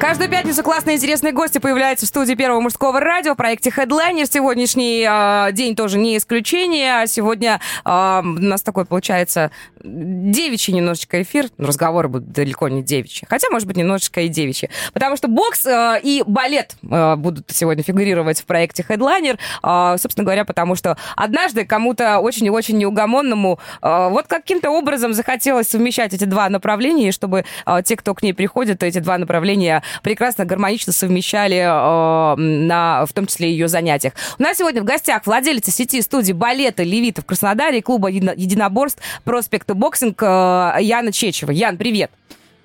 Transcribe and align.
Каждую 0.00 0.28
пятницу 0.28 0.62
классные 0.62 0.96
интересные 0.96 1.32
гости 1.32 1.58
появляются 1.58 2.04
в 2.04 2.08
студии 2.08 2.34
Первого 2.34 2.60
мужского 2.60 3.00
радио 3.00 3.34
в 3.34 3.36
проекте 3.36 3.70
Headliner. 3.70 4.28
Сегодняшний 4.30 5.06
э, 5.08 5.52
день 5.52 5.76
тоже 5.76 5.98
не 5.98 6.18
исключение. 6.18 7.02
А 7.02 7.06
сегодня 7.06 7.60
э, 7.84 8.20
у 8.22 8.22
нас 8.22 8.62
такой 8.62 8.84
получается 8.84 9.50
девичий 9.82 10.72
немножечко 10.72 11.22
эфир. 11.22 11.46
Разговоры 11.58 12.08
будут 12.08 12.32
далеко 12.32 12.68
не 12.68 12.82
девичьи. 12.82 13.26
Хотя, 13.30 13.48
может 13.50 13.68
быть, 13.68 13.76
немножечко 13.76 14.22
и 14.22 14.28
девичьи. 14.28 14.68
Потому 14.92 15.16
что 15.16 15.28
бокс 15.28 15.64
э, 15.64 16.00
и 16.02 16.24
балет 16.26 16.74
э, 16.82 17.16
будут 17.16 17.50
сегодня 17.52 17.84
фигурировать 17.84 18.40
в 18.40 18.46
проекте 18.46 18.84
Headliner. 18.86 19.38
Э, 19.62 19.96
собственно 19.96 20.24
говоря, 20.24 20.44
потому 20.44 20.74
что 20.74 20.98
однажды 21.16 21.64
кому-то 21.64 22.18
очень 22.18 22.46
и 22.46 22.50
очень 22.50 22.78
неугомонному 22.78 23.60
э, 23.80 24.08
вот 24.10 24.26
каким-то 24.26 24.70
образом 24.70 25.14
захотелось 25.14 25.68
совмещать 25.68 26.12
эти 26.14 26.24
два 26.24 26.48
направления, 26.48 27.08
и 27.08 27.12
чтобы 27.12 27.44
э, 27.64 27.82
те, 27.84 27.96
кто 27.96 28.14
к 28.14 28.22
ней 28.22 28.34
приходит, 28.34 28.82
эти 28.82 28.98
два 28.98 29.18
направления 29.18 29.82
прекрасно 30.02 30.44
гармонично 30.44 30.92
совмещали, 30.92 31.56
э, 31.56 32.36
на, 32.36 33.06
в 33.06 33.12
том 33.12 33.26
числе 33.26 33.50
ее 33.50 33.68
занятиях. 33.68 34.14
У 34.38 34.42
нас 34.42 34.58
сегодня 34.58 34.82
в 34.82 34.84
гостях 34.84 35.26
владелица 35.26 35.70
сети 35.70 36.00
студии 36.02 36.32
балета 36.32 36.82
«Левита» 36.82 37.22
в 37.22 37.26
Краснодаре 37.26 37.78
и 37.78 37.82
клуба 37.82 38.08
единоборств 38.08 39.02
«Проспект 39.24 39.70
Boxing» 39.70 40.22
э, 40.22 40.76
Яна 40.80 41.12
Чечева. 41.12 41.50
Ян, 41.50 41.76
привет! 41.76 42.10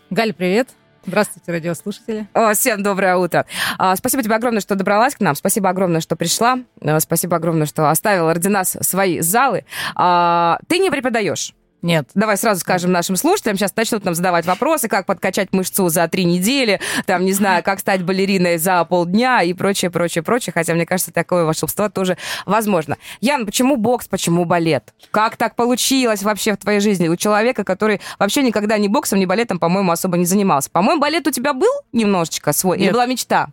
Галь, 0.09 0.33
привет! 0.33 0.69
Здравствуйте, 1.05 1.51
радиослушатели. 1.51 2.27
О, 2.33 2.53
всем 2.53 2.83
доброе 2.83 3.15
утро. 3.15 3.45
А, 3.77 3.95
спасибо 3.95 4.21
тебе 4.21 4.35
огромное, 4.35 4.61
что 4.61 4.75
добралась 4.75 5.15
к 5.15 5.21
нам. 5.21 5.35
Спасибо 5.35 5.69
огромное, 5.69 6.01
что 6.01 6.15
пришла. 6.15 6.59
А, 6.81 6.99
спасибо 6.99 7.37
огромное, 7.37 7.65
что 7.65 7.89
оставила 7.89 8.33
ради 8.33 8.47
нас 8.47 8.77
свои 8.81 9.21
залы. 9.21 9.65
А, 9.95 10.59
ты 10.67 10.79
не 10.79 10.91
преподаешь. 10.91 11.53
Нет. 11.81 12.09
Давай 12.13 12.35
сразу 12.35 12.59
скажем 12.59 12.91
нашим 12.91 13.15
слушателям, 13.15 13.57
сейчас 13.57 13.73
начнут 13.75 14.03
нам 14.03 14.13
задавать 14.13 14.45
вопросы, 14.45 14.89
как 14.89 15.05
подкачать 15.05 15.53
мышцу 15.53 15.87
за 15.87 16.07
три 16.07 16.25
недели, 16.25 16.81
там, 17.05 17.23
не 17.23 17.31
знаю, 17.31 17.63
как 17.63 17.79
стать 17.79 18.03
балериной 18.03 18.57
за 18.57 18.83
полдня 18.83 19.43
и 19.43 19.53
прочее, 19.53 19.89
прочее, 19.89 20.23
прочее, 20.23 20.51
хотя, 20.53 20.73
мне 20.73 20.85
кажется, 20.85 21.13
такое 21.13 21.45
волшебство 21.45 21.89
тоже 21.89 22.17
возможно. 22.45 22.97
Ян, 23.21 23.45
почему 23.45 23.77
бокс, 23.77 24.07
почему 24.07 24.43
балет? 24.43 24.93
Как 25.11 25.37
так 25.37 25.55
получилось 25.55 26.21
вообще 26.21 26.53
в 26.53 26.57
твоей 26.57 26.81
жизни 26.81 27.07
у 27.07 27.15
человека, 27.15 27.63
который 27.63 28.01
вообще 28.17 28.41
никогда 28.41 28.77
ни 28.77 28.89
боксом, 28.89 29.19
ни 29.19 29.25
балетом, 29.25 29.57
по-моему, 29.57 29.91
особо 29.91 30.17
не 30.17 30.25
занимался? 30.25 30.69
По-моему, 30.69 30.99
балет 30.99 31.27
у 31.27 31.31
тебя 31.31 31.53
был 31.53 31.71
немножечко 31.93 32.51
свой? 32.51 32.77
Нет. 32.77 32.87
Или 32.87 32.93
была 32.93 33.05
мечта? 33.05 33.47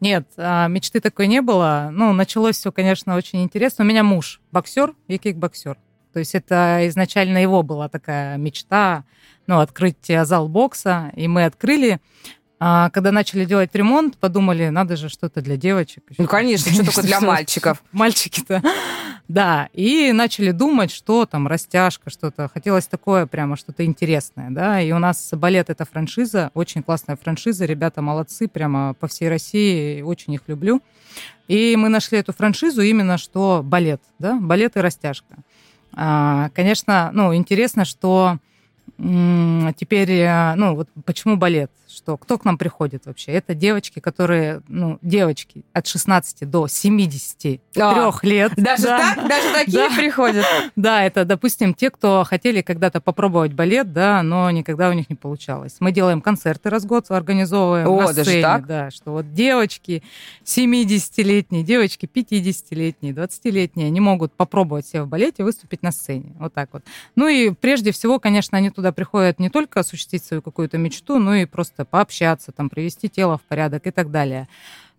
Нет, 0.00 0.28
а, 0.36 0.68
мечты 0.68 1.00
такой 1.00 1.26
не 1.26 1.40
было. 1.40 1.88
Ну, 1.90 2.12
началось 2.12 2.56
все, 2.56 2.70
конечно, 2.70 3.16
очень 3.16 3.42
интересно. 3.42 3.84
У 3.84 3.88
меня 3.88 4.04
муж 4.04 4.40
боксер 4.52 4.94
и 5.08 5.18
кикбоксер. 5.18 5.78
То 6.16 6.20
есть 6.20 6.34
это 6.34 6.80
изначально 6.84 7.42
его 7.42 7.62
была 7.62 7.90
такая 7.90 8.38
мечта, 8.38 9.04
ну, 9.46 9.58
открыть 9.58 10.10
зал 10.22 10.48
бокса, 10.48 11.12
и 11.14 11.28
мы 11.28 11.44
открыли. 11.44 12.00
А 12.58 12.88
когда 12.88 13.12
начали 13.12 13.44
делать 13.44 13.68
ремонт, 13.74 14.16
подумали, 14.16 14.70
надо 14.70 14.96
же 14.96 15.10
что-то 15.10 15.42
для 15.42 15.58
девочек. 15.58 16.04
Ну, 16.16 16.26
конечно, 16.26 16.72
что 16.72 16.86
только 16.86 17.02
для 17.02 17.20
мальчиков. 17.20 17.82
Мальчики-то. 17.92 18.62
Да, 19.28 19.68
и 19.74 20.10
начали 20.12 20.52
думать, 20.52 20.90
что 20.90 21.26
там, 21.26 21.48
растяжка, 21.48 22.08
что-то. 22.08 22.48
Хотелось 22.48 22.86
такое 22.86 23.26
прямо, 23.26 23.58
что-то 23.58 23.84
интересное, 23.84 24.48
да. 24.48 24.80
И 24.80 24.92
у 24.92 24.98
нас 24.98 25.28
балет— 25.32 25.68
это 25.68 25.84
франшиза, 25.84 26.50
очень 26.54 26.82
классная 26.82 27.18
франшиза, 27.22 27.66
ребята 27.66 28.00
молодцы, 28.00 28.48
прямо 28.48 28.94
по 28.94 29.06
всей 29.06 29.28
России, 29.28 30.00
очень 30.00 30.32
их 30.32 30.40
люблю. 30.46 30.80
И 31.46 31.76
мы 31.76 31.90
нашли 31.90 32.16
эту 32.16 32.32
франшизу 32.32 32.80
именно 32.80 33.18
что 33.18 33.60
балет, 33.62 34.00
да, 34.18 34.38
балет 34.40 34.76
и 34.76 34.80
растяжка. 34.80 35.36
А, 35.96 36.50
конечно, 36.50 37.10
ну, 37.14 37.34
интересно, 37.34 37.84
что 37.84 38.38
теперь, 38.98 40.10
э, 40.10 40.54
ну, 40.54 40.74
вот 40.74 40.88
почему 41.04 41.36
балет? 41.36 41.70
Что 41.88 42.16
кто 42.16 42.36
к 42.36 42.44
нам 42.44 42.58
приходит 42.58 43.06
вообще? 43.06 43.32
Это 43.32 43.54
девочки, 43.54 44.00
которые, 44.00 44.62
ну, 44.68 44.98
девочки 45.02 45.64
от 45.72 45.86
16 45.86 46.48
до 46.48 46.66
73 46.66 47.60
а, 47.78 48.12
лет. 48.22 48.52
Даже 48.56 48.82
да. 48.84 49.14
так? 49.14 49.28
Даже 49.28 49.52
такие 49.52 49.88
да. 49.88 49.96
приходят? 49.96 50.44
Да, 50.76 51.04
это, 51.04 51.24
допустим, 51.24 51.74
те, 51.74 51.90
кто 51.90 52.24
хотели 52.24 52.60
когда-то 52.60 53.00
попробовать 53.00 53.52
балет, 53.52 53.92
да, 53.92 54.22
но 54.22 54.50
никогда 54.50 54.90
у 54.90 54.92
них 54.92 55.08
не 55.08 55.16
получалось. 55.16 55.76
Мы 55.80 55.92
делаем 55.92 56.20
концерты 56.20 56.70
раз 56.70 56.82
в 56.82 56.86
год, 56.86 57.06
организовываем 57.10 57.88
О, 57.88 58.00
на 58.00 58.08
сцене, 58.08 58.24
даже 58.24 58.42
так? 58.42 58.66
да, 58.66 58.90
что 58.90 59.12
вот 59.12 59.32
девочки 59.32 60.02
70-летние, 60.44 61.62
девочки 61.62 62.08
50-летние, 62.12 63.14
20-летние, 63.14 63.86
они 63.86 64.00
могут 64.00 64.32
попробовать 64.32 64.86
себя 64.86 65.04
в 65.04 65.08
балете, 65.08 65.44
выступить 65.44 65.82
на 65.82 65.92
сцене. 65.92 66.34
Вот 66.38 66.52
так 66.52 66.70
вот. 66.72 66.82
Ну 67.14 67.28
и 67.28 67.50
прежде 67.50 67.92
всего, 67.92 68.18
конечно, 68.18 68.58
они 68.58 68.70
туда 68.76 68.92
приходят 68.92 69.40
не 69.40 69.50
только 69.50 69.80
осуществить 69.80 70.24
свою 70.24 70.42
какую-то 70.42 70.78
мечту, 70.78 71.18
но 71.18 71.34
и 71.34 71.46
просто 71.46 71.84
пообщаться, 71.84 72.52
там, 72.52 72.70
привести 72.70 73.08
тело 73.08 73.38
в 73.38 73.42
порядок 73.42 73.86
и 73.86 73.90
так 73.90 74.10
далее. 74.10 74.46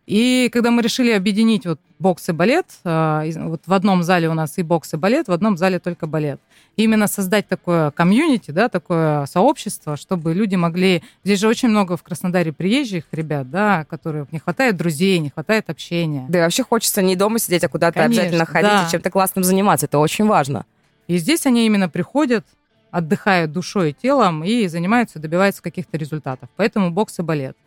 И 0.08 0.50
когда 0.54 0.72
мы 0.72 0.82
решили 0.82 1.12
объединить 1.12 1.66
вот 1.66 1.82
бокс 2.00 2.30
и 2.30 2.32
балет, 2.32 2.66
а, 2.86 3.26
вот 3.26 3.64
в 3.66 3.74
одном 3.74 4.04
зале 4.04 4.30
у 4.30 4.34
нас 4.34 4.58
и 4.58 4.64
бокс, 4.64 4.94
и 4.94 4.98
балет, 4.98 5.28
в 5.28 5.34
одном 5.34 5.58
зале 5.58 5.80
только 5.80 6.08
балет. 6.08 6.40
И 6.78 6.84
именно 6.84 7.08
создать 7.08 7.48
такое 7.50 7.92
комьюнити, 7.92 8.52
да, 8.52 8.70
такое 8.70 9.26
сообщество, 9.26 9.98
чтобы 9.98 10.34
люди 10.34 10.56
могли... 10.56 11.04
Здесь 11.26 11.42
же 11.42 11.50
очень 11.50 11.68
много 11.68 11.98
в 11.98 12.04
Краснодаре 12.04 12.54
приезжих 12.54 13.04
ребят, 13.12 13.50
да, 13.50 13.86
которые 13.90 14.28
не 14.32 14.40
хватает 14.40 14.78
друзей, 14.78 15.20
не 15.20 15.30
хватает 15.30 15.70
общения. 15.70 16.26
Да 16.30 16.40
и 16.40 16.42
вообще 16.44 16.64
хочется 16.64 17.02
не 17.02 17.18
дома 17.18 17.38
сидеть, 17.38 17.66
а 17.66 17.70
куда-то 17.70 18.02
обязательно 18.02 18.46
ходить 18.46 18.72
да. 18.72 18.88
и 18.88 18.92
чем-то 18.92 19.12
классным 19.12 19.44
заниматься. 19.44 19.88
Это 19.88 20.00
очень 20.00 20.26
важно. 20.26 20.66
И 21.08 21.18
здесь 21.18 21.46
они 21.46 21.66
именно 21.66 21.90
приходят, 21.90 22.46
отдыхают 22.92 23.52
душой 23.52 23.92
и 23.92 23.94
телом 23.94 24.44
и 24.44 24.68
занимаются, 24.68 25.20
добиваются 25.20 25.62
каких-то 25.62 25.98
результатов. 25.98 26.50
Поэтому 26.56 26.92
бокс 26.92 27.20
и 27.20 27.22
балет. 27.22 27.58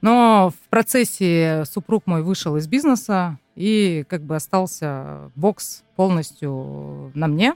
Но 0.00 0.50
в 0.50 0.68
процессе 0.68 1.64
супруг 1.70 2.06
мой 2.06 2.22
вышел 2.22 2.56
из 2.56 2.66
бизнеса, 2.66 3.38
и 3.54 4.04
как 4.08 4.22
бы 4.22 4.34
остался 4.34 5.30
бокс 5.36 5.84
полностью 5.96 7.12
на 7.14 7.28
мне. 7.28 7.54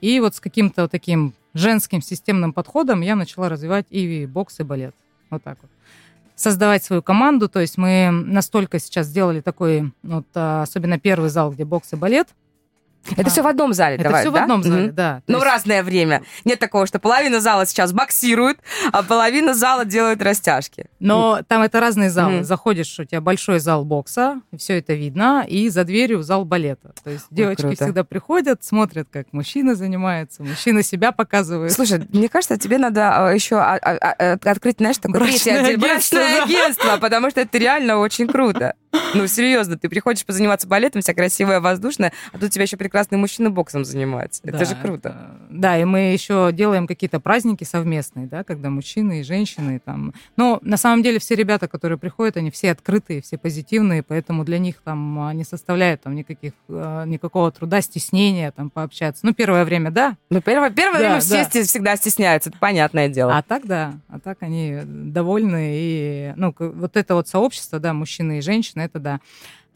И 0.00 0.20
вот 0.20 0.34
с 0.34 0.40
каким-то 0.40 0.88
таким 0.88 1.34
женским 1.54 2.02
системным 2.02 2.52
подходом 2.52 3.00
я 3.00 3.16
начала 3.16 3.48
развивать 3.48 3.86
и 3.90 4.26
бокс, 4.26 4.60
и 4.60 4.62
балет. 4.62 4.94
Вот 5.30 5.42
так 5.42 5.58
вот. 5.62 5.70
Создавать 6.34 6.82
свою 6.82 7.02
команду, 7.02 7.48
то 7.48 7.60
есть 7.60 7.76
мы 7.76 8.10
настолько 8.10 8.78
сейчас 8.78 9.06
сделали 9.06 9.40
такой, 9.40 9.92
вот, 10.02 10.26
особенно 10.32 10.98
первый 10.98 11.28
зал, 11.28 11.52
где 11.52 11.64
бокс 11.64 11.92
и 11.92 11.96
балет– 11.96 12.28
это 13.16 13.22
а. 13.26 13.30
все 13.30 13.42
в 13.42 13.46
одном 13.46 13.72
зале, 13.72 13.94
Это 13.96 14.04
давай, 14.04 14.22
все 14.22 14.30
да? 14.30 14.40
в 14.40 14.42
одном 14.42 14.62
зале, 14.62 14.88
mm-hmm. 14.88 14.92
да. 14.92 15.22
Но 15.26 15.34
есть... 15.34 15.44
в 15.44 15.48
разное 15.48 15.82
время. 15.82 16.22
Нет 16.44 16.58
такого, 16.58 16.86
что 16.86 16.98
половина 16.98 17.40
зала 17.40 17.66
сейчас 17.66 17.92
боксирует, 17.92 18.58
а 18.92 19.02
половина 19.02 19.54
зала 19.54 19.84
делает 19.84 20.22
растяжки. 20.22 20.86
Но 21.00 21.38
mm. 21.38 21.44
там 21.48 21.62
это 21.62 21.80
разные 21.80 22.10
залы. 22.10 22.34
Mm-hmm. 22.34 22.44
Заходишь, 22.44 22.98
у 22.98 23.04
тебя 23.04 23.20
большой 23.20 23.58
зал 23.58 23.84
бокса, 23.84 24.40
все 24.56 24.78
это 24.78 24.94
видно, 24.94 25.44
и 25.48 25.68
за 25.68 25.84
дверью 25.84 26.22
зал 26.22 26.44
балета. 26.44 26.92
То 27.02 27.10
есть 27.10 27.26
девочки 27.30 27.66
Ой, 27.66 27.74
всегда 27.74 28.04
приходят, 28.04 28.62
смотрят, 28.62 29.08
как 29.10 29.32
мужчины 29.32 29.74
занимаются, 29.74 30.42
мужчины 30.42 30.82
себя 30.82 31.12
показывают. 31.12 31.72
Слушай, 31.72 32.06
мне 32.12 32.28
кажется, 32.28 32.58
тебе 32.58 32.78
надо 32.78 33.28
а, 33.28 33.32
еще 33.32 33.56
а, 33.56 33.74
открыть, 34.44 34.76
знаешь, 34.78 34.98
такое 34.98 35.20
брачное 35.20 35.76
брачное 35.76 36.42
агентство, 36.44 36.96
потому 36.98 37.30
что 37.30 37.40
это 37.40 37.58
реально 37.58 37.98
очень 37.98 38.26
круто. 38.26 38.74
Ну, 39.14 39.26
серьезно, 39.26 39.78
ты 39.78 39.88
приходишь 39.88 40.24
позаниматься 40.24 40.66
балетом, 40.66 41.02
вся 41.02 41.14
красивая, 41.14 41.60
воздушная, 41.60 42.12
а 42.32 42.38
тут 42.38 42.50
тебя 42.50 42.62
еще 42.62 42.76
прекрасный 42.76 43.18
мужчина 43.18 43.50
боксом 43.50 43.84
занимается. 43.84 44.40
Это 44.44 44.58
да, 44.58 44.64
же 44.64 44.74
круто. 44.76 45.08
Это... 45.08 45.36
Да, 45.50 45.78
и 45.78 45.84
мы 45.84 46.12
еще 46.12 46.50
делаем 46.52 46.86
какие-то 46.86 47.20
праздники 47.20 47.64
совместные, 47.64 48.26
да, 48.26 48.44
когда 48.44 48.70
мужчины 48.70 49.20
и 49.20 49.22
женщины 49.22 49.80
там. 49.84 50.12
Но 50.36 50.58
на 50.62 50.76
самом 50.76 51.02
деле 51.02 51.18
все 51.18 51.34
ребята, 51.34 51.68
которые 51.68 51.98
приходят, 51.98 52.36
они 52.36 52.50
все 52.50 52.70
открытые, 52.70 53.22
все 53.22 53.38
позитивные, 53.38 54.02
поэтому 54.02 54.44
для 54.44 54.58
них 54.58 54.76
там 54.82 55.20
а, 55.20 55.34
не 55.34 55.44
составляет 55.44 56.02
там 56.02 56.14
никаких, 56.14 56.52
а, 56.68 57.04
никакого 57.04 57.50
труда, 57.52 57.80
стеснения 57.80 58.50
там 58.50 58.70
пообщаться. 58.70 59.24
Ну, 59.24 59.34
первое 59.34 59.64
время, 59.64 59.90
да. 59.90 60.16
Ну, 60.30 60.40
первое, 60.40 60.70
первое 60.70 60.94
да, 60.94 60.98
время 60.98 61.14
да. 61.28 61.48
все 61.48 61.62
всегда 61.62 61.96
стесняются, 61.96 62.50
это 62.50 62.58
понятное 62.58 63.08
дело. 63.08 63.36
А 63.36 63.42
так, 63.42 63.66
да, 63.66 63.94
а 64.08 64.18
так 64.18 64.38
они 64.40 64.80
довольны. 64.84 65.70
И, 65.74 66.32
ну, 66.36 66.54
вот 66.58 66.96
это 66.96 67.14
вот 67.14 67.28
сообщество, 67.28 67.78
да, 67.78 67.92
мужчины 67.92 68.38
и 68.38 68.40
женщины, 68.40 68.79
это 68.84 68.98
да. 68.98 69.20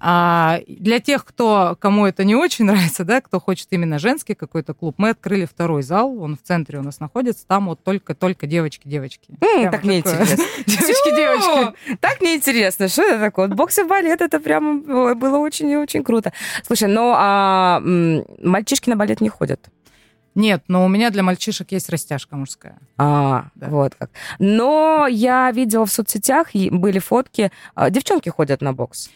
А 0.06 0.60
для 0.66 1.00
тех, 1.00 1.24
кто, 1.24 1.78
кому 1.80 2.04
это 2.04 2.24
не 2.24 2.34
очень 2.34 2.66
нравится, 2.66 3.04
да, 3.04 3.22
кто 3.22 3.40
хочет 3.40 3.68
именно 3.70 3.98
женский 3.98 4.34
какой-то 4.34 4.74
клуб, 4.74 4.96
мы 4.98 5.10
открыли 5.10 5.46
второй 5.46 5.82
зал, 5.82 6.18
он 6.20 6.36
в 6.36 6.42
центре 6.42 6.78
у 6.78 6.82
нас 6.82 7.00
находится, 7.00 7.46
там 7.46 7.68
вот 7.68 7.82
только-только 7.82 8.46
девочки-девочки. 8.46 9.32
Mm, 9.40 9.70
так 9.70 9.82
мне 9.82 10.00
интересно. 10.00 10.44
Девочки-девочки. 10.66 11.96
Так 12.00 12.20
мне 12.20 12.34
интересно, 12.34 12.88
что 12.88 13.02
это 13.02 13.18
такое? 13.18 13.48
Бокс 13.48 13.78
и 13.78 13.84
балет, 13.84 14.20
это 14.20 14.40
прямо 14.40 15.14
было 15.14 15.38
очень 15.38 15.70
и 15.70 15.76
очень 15.76 16.04
круто. 16.04 16.34
Слушай, 16.66 16.88
ну 16.88 17.14
а 17.16 17.80
мальчишки 18.42 18.90
на 18.90 18.96
балет 18.96 19.22
не 19.22 19.30
ходят? 19.30 19.70
Нет, 20.34 20.64
но 20.68 20.84
у 20.84 20.88
меня 20.88 21.10
для 21.10 21.22
мальчишек 21.22 21.70
есть 21.72 21.88
растяжка 21.88 22.36
мужская. 22.36 22.78
А, 22.98 23.46
да. 23.54 23.68
вот 23.68 23.94
как. 23.94 24.10
Но 24.38 25.06
я 25.08 25.50
видела 25.52 25.86
в 25.86 25.92
соцсетях, 25.92 26.48
были 26.54 26.98
фотки, 26.98 27.52
а, 27.74 27.90
девчонки 27.90 28.28
ходят 28.28 28.60
на 28.60 28.72
бокс. 28.72 29.10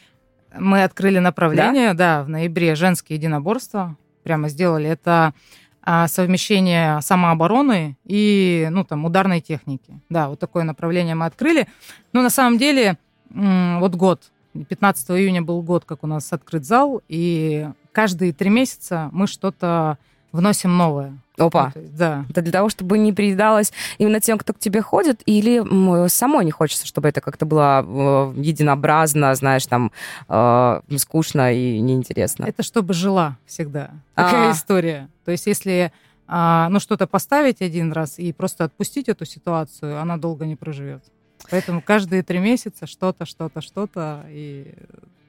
Мы 0.56 0.85
открыли 0.85 1.19
направление, 1.19 1.94
да, 1.94 2.19
да 2.19 2.25
в 2.25 2.29
ноябре 2.29 2.75
женские 2.75 3.19
единоборства. 3.19 3.97
Прямо 4.23 4.49
сделали 4.49 4.88
это 4.88 5.35
а, 5.82 6.06
совмещение 6.06 7.00
самообороны 7.00 7.97
и, 8.05 8.69
ну, 8.70 8.85
там, 8.85 9.05
ударной 9.05 9.41
техники. 9.41 10.00
Да, 10.09 10.29
вот 10.29 10.38
такое 10.38 10.62
направление 10.62 11.15
мы 11.15 11.26
открыли. 11.26 11.67
Но 12.12 12.23
на 12.23 12.31
самом 12.31 12.59
деле, 12.59 12.97
вот 13.31 13.94
год, 13.94 14.31
15 14.69 15.11
июня 15.11 15.43
был 15.43 15.62
год, 15.62 15.85
как 15.85 16.05
у 16.05 16.06
нас 16.06 16.32
открыт 16.32 16.65
зал, 16.65 17.03
и 17.09 17.69
каждые 17.93 18.32
три 18.32 18.50
месяца 18.50 19.09
мы 19.12 19.26
что-то 19.26 19.99
вносим 20.32 20.76
новое. 20.76 21.19
Опа. 21.36 21.72
Ну, 21.75 21.82
да. 21.96 22.25
Это 22.28 22.42
для 22.42 22.52
того, 22.52 22.69
чтобы 22.69 22.98
не 22.98 23.12
передалось 23.12 23.72
именно 23.98 24.20
тем, 24.20 24.38
кто 24.38 24.52
к 24.52 24.58
тебе 24.58 24.82
ходит, 24.82 25.22
или 25.26 25.62
самой 26.08 26.44
не 26.44 26.50
хочется, 26.50 26.86
чтобы 26.86 27.08
это 27.08 27.20
как-то 27.20 27.46
было 27.46 27.84
э, 27.86 28.40
единообразно, 28.40 29.34
знаешь, 29.34 29.66
там, 29.66 29.92
э, 30.28 30.80
скучно 30.96 31.52
и 31.52 31.78
неинтересно? 31.80 32.44
Это 32.44 32.62
чтобы 32.62 32.92
жила 32.94 33.36
всегда. 33.46 33.90
Такая 34.14 34.46
А-а-а. 34.46 34.52
история. 34.52 35.08
То 35.25 35.30
есть 35.30 35.46
если 35.46 35.92
а, 36.31 36.69
ну, 36.69 36.78
что-то 36.78 37.06
поставить 37.06 37.62
один 37.62 37.90
раз 37.92 38.19
и 38.19 38.32
просто 38.32 38.64
отпустить 38.64 39.08
эту 39.08 39.24
ситуацию, 39.24 39.98
она 39.98 40.19
долго 40.19 40.44
не 40.44 40.56
проживет. 40.56 41.02
Поэтому 41.50 41.81
каждые 41.81 42.22
три 42.22 42.38
месяца 42.38 42.86
что-то, 42.86 43.24
что-то, 43.24 43.62
что-то, 43.62 44.26
и 44.28 44.74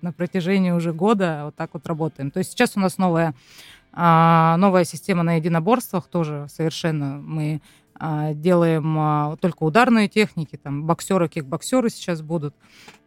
на 0.01 0.11
протяжении 0.11 0.71
уже 0.71 0.91
года 0.91 1.43
вот 1.45 1.55
так 1.55 1.69
вот 1.73 1.85
работаем. 1.87 2.31
То 2.31 2.39
есть 2.39 2.51
сейчас 2.51 2.75
у 2.75 2.81
нас 2.81 2.97
новая 2.97 3.33
а, 3.91 4.57
новая 4.57 4.83
система 4.83 5.23
на 5.23 5.35
единоборствах 5.35 6.07
тоже 6.07 6.47
совершенно 6.49 7.17
мы 7.17 7.61
а, 7.95 8.33
делаем 8.33 8.97
а, 8.97 9.35
только 9.37 9.63
ударные 9.63 10.07
техники, 10.07 10.57
там 10.61 10.85
боксеры, 10.85 11.27
кикбоксеры 11.27 11.89
сейчас 11.89 12.21
будут 12.21 12.55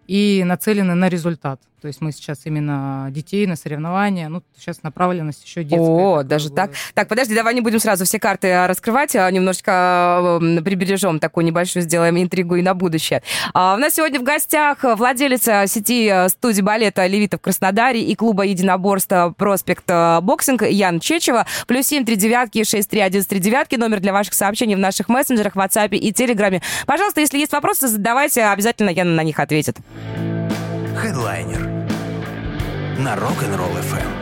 и 0.06 0.43
нацелены 0.44 0.94
на 0.94 1.08
результат. 1.08 1.61
То 1.82 1.88
есть 1.88 2.00
мы 2.00 2.12
сейчас 2.12 2.43
именно 2.44 3.08
детей 3.11 3.44
на 3.44 3.56
соревнования, 3.56 4.29
ну, 4.29 4.40
сейчас 4.56 4.84
направленность 4.84 5.44
еще 5.44 5.64
детская. 5.64 5.81
О, 5.81 6.23
даже 6.23 6.44
будет. 6.44 6.55
так. 6.55 6.70
Так, 6.94 7.08
подожди, 7.08 7.34
давай 7.34 7.55
не 7.55 7.61
будем 7.61 7.81
сразу 7.81 8.05
все 8.05 8.20
карты 8.20 8.52
а, 8.52 8.69
раскрывать, 8.69 9.17
а 9.17 9.29
немножечко 9.29 10.38
прибережем 10.64 11.19
такую 11.19 11.44
небольшую, 11.44 11.82
сделаем 11.82 12.23
интригу 12.23 12.55
и 12.55 12.62
на 12.62 12.75
будущее. 12.75 13.25
А, 13.52 13.75
у 13.75 13.79
нас 13.79 13.94
сегодня 13.94 14.20
в 14.20 14.23
гостях 14.23 14.84
владелица 14.84 15.64
сети 15.67 16.08
э, 16.08 16.29
студии 16.29 16.61
балета 16.61 17.05
«Левита» 17.08 17.37
в 17.37 17.40
Краснодаре 17.40 18.00
и 18.00 18.14
клуба 18.14 18.44
единоборства 18.44 19.34
«Проспект 19.37 19.90
Boxing» 20.22 20.62
Ян 20.62 21.00
Чечева. 21.00 21.46
Плюс 21.67 21.88
семь 21.88 22.05
три 22.05 22.14
девятки, 22.14 22.62
шесть 22.62 22.90
три 22.90 23.00
один 23.00 23.25
три 23.25 23.40
девятки. 23.40 23.75
Номер 23.75 23.99
для 23.99 24.12
ваших 24.12 24.34
сообщений 24.34 24.76
в 24.76 24.79
наших 24.79 25.08
мессенджерах, 25.08 25.56
WhatsApp 25.56 25.96
и 25.96 26.12
Телеграме. 26.12 26.62
Пожалуйста, 26.87 27.20
если 27.20 27.38
есть 27.38 27.50
вопросы, 27.50 27.88
задавайте, 27.88 28.44
обязательно 28.44 28.90
Ян 28.90 29.17
на 29.17 29.25
них 29.25 29.40
ответит. 29.40 29.79
Хедлайнер 30.96 31.71
на 32.98 33.14
Rock'n'Roll 33.16 33.80
FM. 33.80 34.21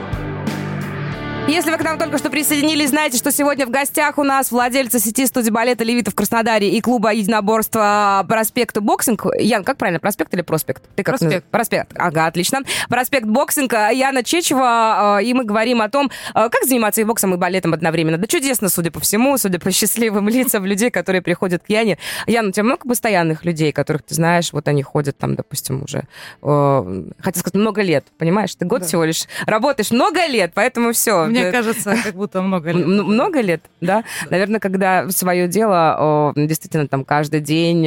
Если 1.50 1.72
вы 1.72 1.78
к 1.78 1.82
нам 1.82 1.98
только 1.98 2.16
что 2.16 2.30
присоединились, 2.30 2.90
знаете, 2.90 3.18
что 3.18 3.32
сегодня 3.32 3.66
в 3.66 3.70
гостях 3.70 4.18
у 4.18 4.22
нас 4.22 4.52
владельца 4.52 5.00
сети 5.00 5.26
студии 5.26 5.50
балета 5.50 5.82
«Левита» 5.82 6.12
в 6.12 6.14
Краснодаре 6.14 6.70
и 6.70 6.80
клуба 6.80 7.12
единоборства 7.12 8.24
«Проспект 8.28 8.78
Boxing». 8.78 9.26
Ян, 9.36 9.64
как 9.64 9.76
правильно, 9.76 9.98
проспект 9.98 10.32
или 10.32 10.42
проспект? 10.42 10.84
Ты 10.94 11.02
как 11.02 11.18
проспект. 11.18 11.44
Проспект. 11.46 11.92
Ага, 11.96 12.26
отлично. 12.26 12.60
Проспект 12.88 13.26
Boxing. 13.26 13.72
Яна 13.72 14.22
Чечева. 14.22 15.18
Э, 15.18 15.24
и 15.24 15.34
мы 15.34 15.42
говорим 15.42 15.82
о 15.82 15.88
том, 15.88 16.12
э, 16.36 16.48
как 16.48 16.64
заниматься 16.66 17.00
и 17.00 17.04
боксом, 17.04 17.34
и 17.34 17.36
балетом 17.36 17.74
одновременно. 17.74 18.16
Да 18.16 18.28
чудесно, 18.28 18.68
судя 18.68 18.92
по 18.92 19.00
всему, 19.00 19.36
судя 19.36 19.58
по 19.58 19.72
счастливым 19.72 20.28
лицам 20.28 20.64
людей, 20.64 20.92
которые 20.92 21.20
приходят 21.20 21.64
к 21.64 21.68
Яне. 21.68 21.98
Яна, 22.28 22.50
у 22.50 22.52
тебя 22.52 22.62
много 22.62 22.88
постоянных 22.88 23.44
людей, 23.44 23.72
которых 23.72 24.04
ты 24.04 24.14
знаешь, 24.14 24.52
вот 24.52 24.68
они 24.68 24.84
ходят 24.84 25.18
там, 25.18 25.34
допустим, 25.34 25.82
уже, 25.82 26.04
э, 26.42 27.04
хотел 27.18 27.40
сказать, 27.40 27.56
много 27.56 27.82
лет, 27.82 28.04
понимаешь? 28.18 28.54
Ты 28.54 28.66
год 28.66 28.82
да. 28.82 28.86
всего 28.86 29.02
лишь 29.02 29.24
работаешь 29.46 29.90
много 29.90 30.24
лет, 30.26 30.52
поэтому 30.54 30.92
все. 30.92 31.24
Мне 31.24 31.39
мне 31.42 31.52
кажется, 31.52 31.96
как 32.02 32.14
будто 32.14 32.42
много 32.42 32.70
лет. 32.72 32.86
Много 32.86 33.40
лет, 33.40 33.62
да? 33.80 34.04
Наверное, 34.30 34.60
когда 34.60 35.08
свое 35.10 35.48
дело, 35.48 36.32
действительно, 36.36 36.88
там 36.88 37.04
каждый 37.04 37.40
день 37.40 37.82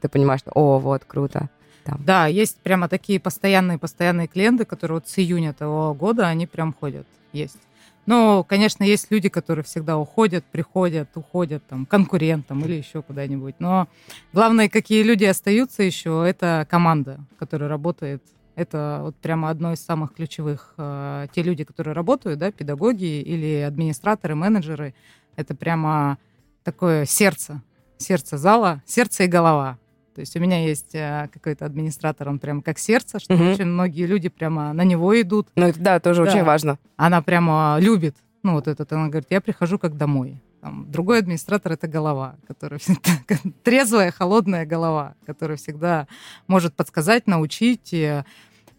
ты 0.00 0.08
понимаешь, 0.08 0.40
что, 0.40 0.52
о, 0.54 0.78
вот, 0.78 1.04
круто. 1.06 1.48
Там. 1.84 2.00
Да, 2.04 2.26
есть 2.26 2.58
прямо 2.62 2.88
такие 2.88 3.18
постоянные-постоянные 3.18 4.28
клиенты, 4.28 4.64
которые 4.64 4.98
вот 4.98 5.08
с 5.08 5.18
июня 5.18 5.52
того 5.52 5.94
года, 5.94 6.28
они 6.28 6.46
прям 6.46 6.72
ходят, 6.72 7.06
есть. 7.32 7.58
Но, 8.06 8.42
конечно, 8.42 8.82
есть 8.82 9.10
люди, 9.10 9.28
которые 9.28 9.64
всегда 9.64 9.96
уходят, 9.96 10.44
приходят, 10.44 11.08
уходят 11.14 11.64
там 11.68 11.86
конкурентам 11.86 12.64
или 12.64 12.74
еще 12.74 13.02
куда-нибудь. 13.02 13.56
Но 13.58 13.88
главное, 14.32 14.68
какие 14.68 15.02
люди 15.02 15.24
остаются 15.24 15.82
еще, 15.82 16.24
это 16.26 16.66
команда, 16.68 17.20
которая 17.38 17.68
работает 17.68 18.22
это 18.54 19.00
вот 19.02 19.16
прямо 19.16 19.50
одно 19.50 19.72
из 19.72 19.80
самых 19.84 20.14
ключевых. 20.14 20.74
Э, 20.76 21.26
те 21.34 21.42
люди, 21.42 21.64
которые 21.64 21.94
работают, 21.94 22.38
да, 22.38 22.52
педагоги 22.52 23.20
или 23.20 23.60
администраторы, 23.60 24.34
менеджеры, 24.34 24.94
это 25.36 25.54
прямо 25.54 26.18
такое 26.62 27.06
сердце, 27.06 27.62
сердце 27.98 28.36
зала, 28.36 28.82
сердце 28.86 29.24
и 29.24 29.26
голова. 29.26 29.78
То 30.14 30.20
есть 30.20 30.36
у 30.36 30.40
меня 30.40 30.64
есть 30.64 30.94
э, 30.94 31.28
какой-то 31.32 31.64
администратор, 31.64 32.28
он 32.28 32.38
прямо 32.38 32.60
как 32.60 32.78
сердце, 32.78 33.18
что 33.18 33.34
угу. 33.34 33.44
очень 33.44 33.64
многие 33.64 34.06
люди 34.06 34.28
прямо 34.28 34.72
на 34.72 34.84
него 34.84 35.18
идут. 35.20 35.48
Ну, 35.56 35.66
это, 35.66 35.80
да, 35.80 36.00
тоже 36.00 36.24
да. 36.24 36.30
очень 36.30 36.44
важно. 36.44 36.78
Она 36.96 37.22
прямо 37.22 37.78
любит, 37.80 38.16
ну, 38.42 38.52
вот 38.52 38.68
этот, 38.68 38.92
она 38.92 39.08
говорит, 39.08 39.28
я 39.30 39.40
прихожу 39.40 39.78
как 39.78 39.96
домой. 39.96 40.42
Там, 40.62 40.88
другой 40.92 41.18
администратор— 41.18 41.72
это 41.74 41.88
голова, 41.88 42.36
которая 42.46 42.78
трезвая, 43.64 44.12
холодная 44.12 44.64
голова, 44.64 45.16
которая 45.26 45.58
всегда 45.58 46.06
может 46.46 46.72
подсказать, 46.74 47.26
научить. 47.26 47.88
И 47.90 48.22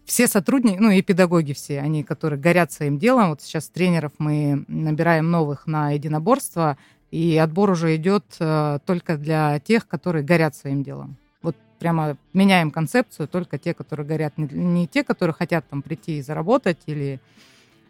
все 0.06 0.26
сотрудники, 0.26 0.78
ну 0.78 0.90
и 0.90 1.02
педагоги 1.02 1.52
все, 1.52 1.80
они, 1.80 2.02
которые 2.02 2.40
горят 2.40 2.72
своим 2.72 2.98
делом. 2.98 3.28
Вот 3.28 3.42
сейчас 3.42 3.68
тренеров 3.68 4.12
мы 4.16 4.64
набираем 4.66 5.30
новых 5.30 5.66
на 5.66 5.90
единоборство, 5.90 6.78
и 7.10 7.36
отбор 7.36 7.72
уже 7.72 7.94
идет 7.96 8.24
э, 8.40 8.78
только 8.86 9.18
для 9.18 9.60
тех, 9.60 9.86
которые 9.86 10.24
горят 10.24 10.56
своим 10.56 10.82
делом. 10.82 11.18
Вот 11.42 11.54
прямо 11.78 12.16
меняем 12.32 12.70
концепцию, 12.70 13.28
только 13.28 13.58
те, 13.58 13.74
которые 13.74 14.06
горят, 14.06 14.32
не, 14.38 14.86
те, 14.86 15.04
которые 15.04 15.34
хотят 15.34 15.68
там 15.68 15.82
прийти 15.82 16.16
и 16.16 16.22
заработать 16.22 16.78
или 16.86 17.20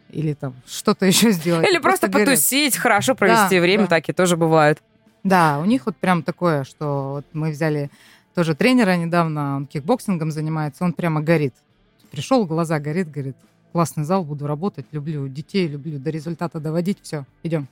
или 0.09 0.33
там 0.33 0.53
что-то 0.67 1.05
еще 1.05 1.31
сделать. 1.31 1.67
Или 1.67 1.77
просто, 1.79 2.07
просто 2.07 2.25
потусить, 2.31 2.77
хорошо 2.77 3.15
провести 3.15 3.55
да, 3.55 3.61
время, 3.61 3.83
да. 3.83 3.89
такие 3.89 4.13
тоже 4.13 4.37
бывают. 4.37 4.79
Да, 5.23 5.59
у 5.59 5.65
них 5.65 5.85
вот 5.85 5.95
прям 5.95 6.23
такое, 6.23 6.63
что 6.63 7.13
вот 7.13 7.25
мы 7.33 7.51
взяли 7.51 7.89
тоже 8.35 8.53
тренера 8.53 8.95
недавно, 8.95 9.57
он 9.57 9.65
кикбоксингом 9.65 10.31
занимается, 10.31 10.83
он 10.83 10.93
прямо 10.93 11.21
горит. 11.21 11.53
Пришел, 12.11 12.45
глаза 12.45 12.79
горит, 12.79 13.09
говорит, 13.09 13.35
классный 13.71 14.03
зал, 14.03 14.23
буду 14.23 14.45
работать, 14.45 14.85
люблю 14.91 15.27
детей, 15.27 15.67
люблю 15.67 15.99
до 15.99 16.09
результата 16.09 16.59
доводить, 16.59 16.99
все, 17.01 17.25
идем. 17.43 17.67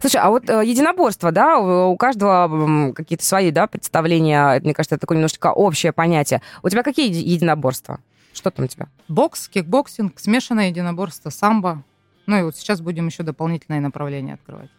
Слушай, 0.00 0.20
а 0.22 0.30
вот 0.30 0.48
э, 0.48 0.64
единоборство, 0.64 1.32
да, 1.32 1.58
у 1.58 1.96
каждого 1.96 2.92
какие-то 2.94 3.24
свои, 3.24 3.50
да, 3.50 3.66
представления, 3.66 4.60
мне 4.60 4.72
кажется, 4.72 4.94
это 4.94 5.02
такое 5.02 5.16
немножечко 5.16 5.52
общее 5.52 5.92
понятие. 5.92 6.40
У 6.62 6.68
тебя 6.68 6.82
какие 6.82 7.12
единоборства? 7.12 8.00
Что 8.36 8.50
там 8.50 8.66
у 8.66 8.68
тебя? 8.68 8.88
Бокс, 9.08 9.48
кикбоксинг, 9.48 10.20
смешанное 10.20 10.68
единоборство, 10.68 11.30
самбо. 11.30 11.82
Ну 12.26 12.38
и 12.38 12.42
вот 12.42 12.56
сейчас 12.56 12.80
будем 12.82 13.06
еще 13.06 13.22
дополнительные 13.22 13.80
направления 13.80 14.34
открывать. 14.34 14.70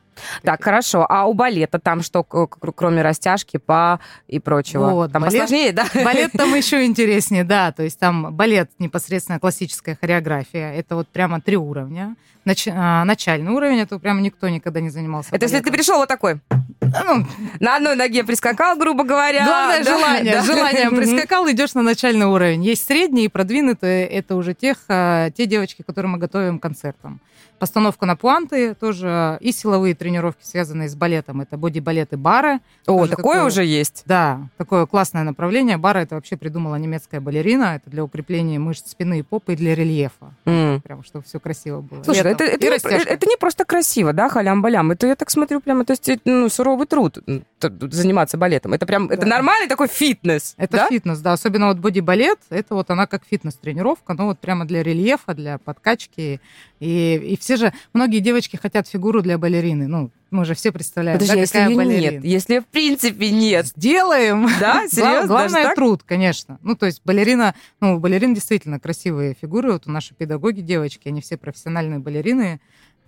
Так, 0.43 0.63
хорошо. 0.63 1.05
А 1.09 1.25
у 1.25 1.33
балета 1.33 1.79
там 1.79 2.01
что, 2.01 2.23
кроме 2.23 3.01
растяжки, 3.01 3.57
па 3.57 3.99
и 4.27 4.39
прочего? 4.39 4.89
Вот, 4.89 5.11
там 5.11 5.23
балет, 5.23 5.41
посложнее, 5.41 5.71
да? 5.71 5.85
Балет 5.93 6.31
там 6.33 6.53
еще 6.55 6.85
интереснее, 6.85 7.43
да. 7.43 7.71
То 7.71 7.83
есть 7.83 7.99
там 7.99 8.33
балет 8.35 8.69
непосредственно 8.79 9.39
классическая 9.39 9.95
хореография. 9.95 10.73
Это 10.73 10.95
вот 10.95 11.07
прямо 11.07 11.41
три 11.41 11.57
уровня. 11.57 12.15
Нач, 12.47 12.65
а, 12.71 13.03
начальный 13.03 13.51
уровень, 13.51 13.79
это 13.79 13.99
прям 13.99 14.23
никто 14.23 14.47
никогда 14.47 14.79
не 14.79 14.89
занимался. 14.89 15.31
Это 15.31 15.39
балетом. 15.39 15.55
если 15.57 15.65
ты 15.65 15.73
пришел 15.73 15.97
вот 15.97 16.07
такой? 16.07 16.39
Ну, 16.79 17.25
на 17.59 17.75
одной 17.75 17.97
ноге 17.97 18.23
прискакал, 18.23 18.77
грубо 18.77 19.03
говоря. 19.03 19.43
Главное 19.45 19.83
да, 19.83 19.97
желание. 19.97 20.33
Да. 20.33 20.43
Желание 20.43 20.89
прискакал, 20.89 21.51
идешь 21.51 21.73
на 21.73 21.81
начальный 21.81 22.25
уровень. 22.25 22.63
Есть 22.63 22.85
средний 22.85 23.25
и 23.25 23.27
продвинутый. 23.27 24.05
Это 24.05 24.37
уже 24.37 24.53
тех, 24.53 24.77
а, 24.87 25.29
те 25.31 25.45
девочки, 25.45 25.81
которые 25.81 26.09
мы 26.09 26.19
готовим 26.19 26.59
к 26.59 26.61
концертам 26.61 27.19
постановка 27.57 28.05
на 28.05 28.15
пуанты 28.15 28.75
тоже 28.75 29.37
и 29.41 29.51
силовые 29.51 29.95
тренировки, 29.95 30.43
связанные 30.43 30.89
с 30.89 30.95
балетом. 30.95 31.41
Это 31.41 31.57
боди-балет 31.57 32.13
и 32.13 32.15
бары. 32.15 32.59
О, 32.85 33.05
такое, 33.05 33.07
такое 33.07 33.43
уже 33.45 33.65
есть? 33.65 34.03
Да, 34.05 34.49
такое 34.57 34.85
классное 34.85 35.23
направление. 35.23 35.77
Бары 35.77 36.01
это 36.01 36.15
вообще 36.15 36.37
придумала 36.37 36.75
немецкая 36.75 37.19
балерина. 37.19 37.75
Это 37.75 37.89
для 37.89 38.03
укрепления 38.03 38.59
мышц 38.59 38.91
спины 38.91 39.19
и 39.19 39.21
попы 39.23 39.53
и 39.53 39.55
для 39.55 39.75
рельефа. 39.75 40.33
Mm. 40.45 40.81
Прям, 40.81 41.03
чтобы 41.03 41.25
все 41.25 41.39
красиво 41.39 41.81
было. 41.81 42.03
Слушай, 42.03 42.19
это, 42.19 42.29
это, 42.43 42.89
не, 42.89 43.03
это 43.03 43.25
не 43.27 43.35
просто 43.37 43.65
красиво, 43.65 44.13
да, 44.13 44.29
халям-балям. 44.29 44.91
Это, 44.91 45.07
я 45.07 45.15
так 45.15 45.29
смотрю, 45.29 45.61
прямо, 45.61 45.85
то 45.85 45.93
есть, 45.93 46.09
ну, 46.25 46.49
суровый 46.49 46.87
труд 46.87 47.19
заниматься 47.59 48.37
балетом. 48.37 48.73
Это 48.73 48.85
прям, 48.85 49.07
да. 49.07 49.15
это 49.15 49.25
нормальный 49.25 49.67
такой 49.67 49.87
фитнес, 49.87 50.53
Это 50.57 50.77
да? 50.77 50.87
фитнес, 50.87 51.19
да. 51.19 51.33
Особенно 51.33 51.67
вот 51.67 51.77
боди-балет, 51.77 52.39
это 52.49 52.75
вот 52.75 52.89
она 52.89 53.07
как 53.07 53.23
фитнес-тренировка, 53.25 54.13
но 54.13 54.27
вот 54.27 54.39
прямо 54.39 54.65
для 54.65 54.83
рельефа, 54.83 55.33
для 55.33 55.57
подкачки. 55.57 56.39
И, 56.79 57.15
и 57.15 57.37
все 57.37 57.57
же, 57.57 57.73
многие 57.93 58.19
девочки 58.19 58.55
хотят 58.55 58.87
фигуру 58.87 59.21
для 59.21 59.37
балерины, 59.37 59.87
ну, 59.87 60.11
мы 60.29 60.41
уже 60.41 60.53
все 60.53 60.71
представляем, 60.71 61.17
Подожди, 61.17 61.35
да, 61.35 61.41
если 61.41 61.57
какая 61.57 61.75
балерина. 61.75 62.11
нет, 62.11 62.23
если 62.23 62.59
в 62.59 62.65
принципе 62.67 63.31
нет. 63.31 63.67
Сделаем. 63.67 64.47
Да, 64.59 64.87
серьезно? 64.87 65.27
Главное 65.27 65.73
труд, 65.73 66.03
конечно. 66.03 66.59
Ну, 66.61 66.75
то 66.75 66.85
есть 66.85 67.01
балерина, 67.03 67.55
ну, 67.79 67.95
у 67.95 67.99
балерин 67.99 68.33
действительно 68.33 68.79
красивые 68.79 69.35
фигуры. 69.39 69.71
Вот 69.71 69.87
у 69.87 69.91
наши 69.91 70.13
педагоги, 70.13 70.61
девочки, 70.61 71.07
они 71.07 71.21
все 71.21 71.37
профессиональные 71.37 71.99
балерины. 71.99 72.59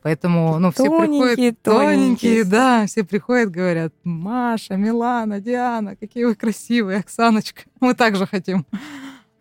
Поэтому, 0.01 0.57
ну, 0.59 0.71
все 0.71 0.85
тоненькие, 0.85 1.35
приходят... 1.35 1.61
Тоненькие, 1.61 2.43
да, 2.45 2.85
все 2.87 3.03
приходят, 3.03 3.51
говорят, 3.51 3.93
Маша, 4.05 4.77
Милана, 4.77 5.41
Диана, 5.41 5.97
какие 5.97 6.23
вы 6.23 6.35
красивые, 6.35 6.99
Оксаночка. 6.99 7.63
Мы 7.81 7.93
также 7.93 8.25
хотим. 8.25 8.65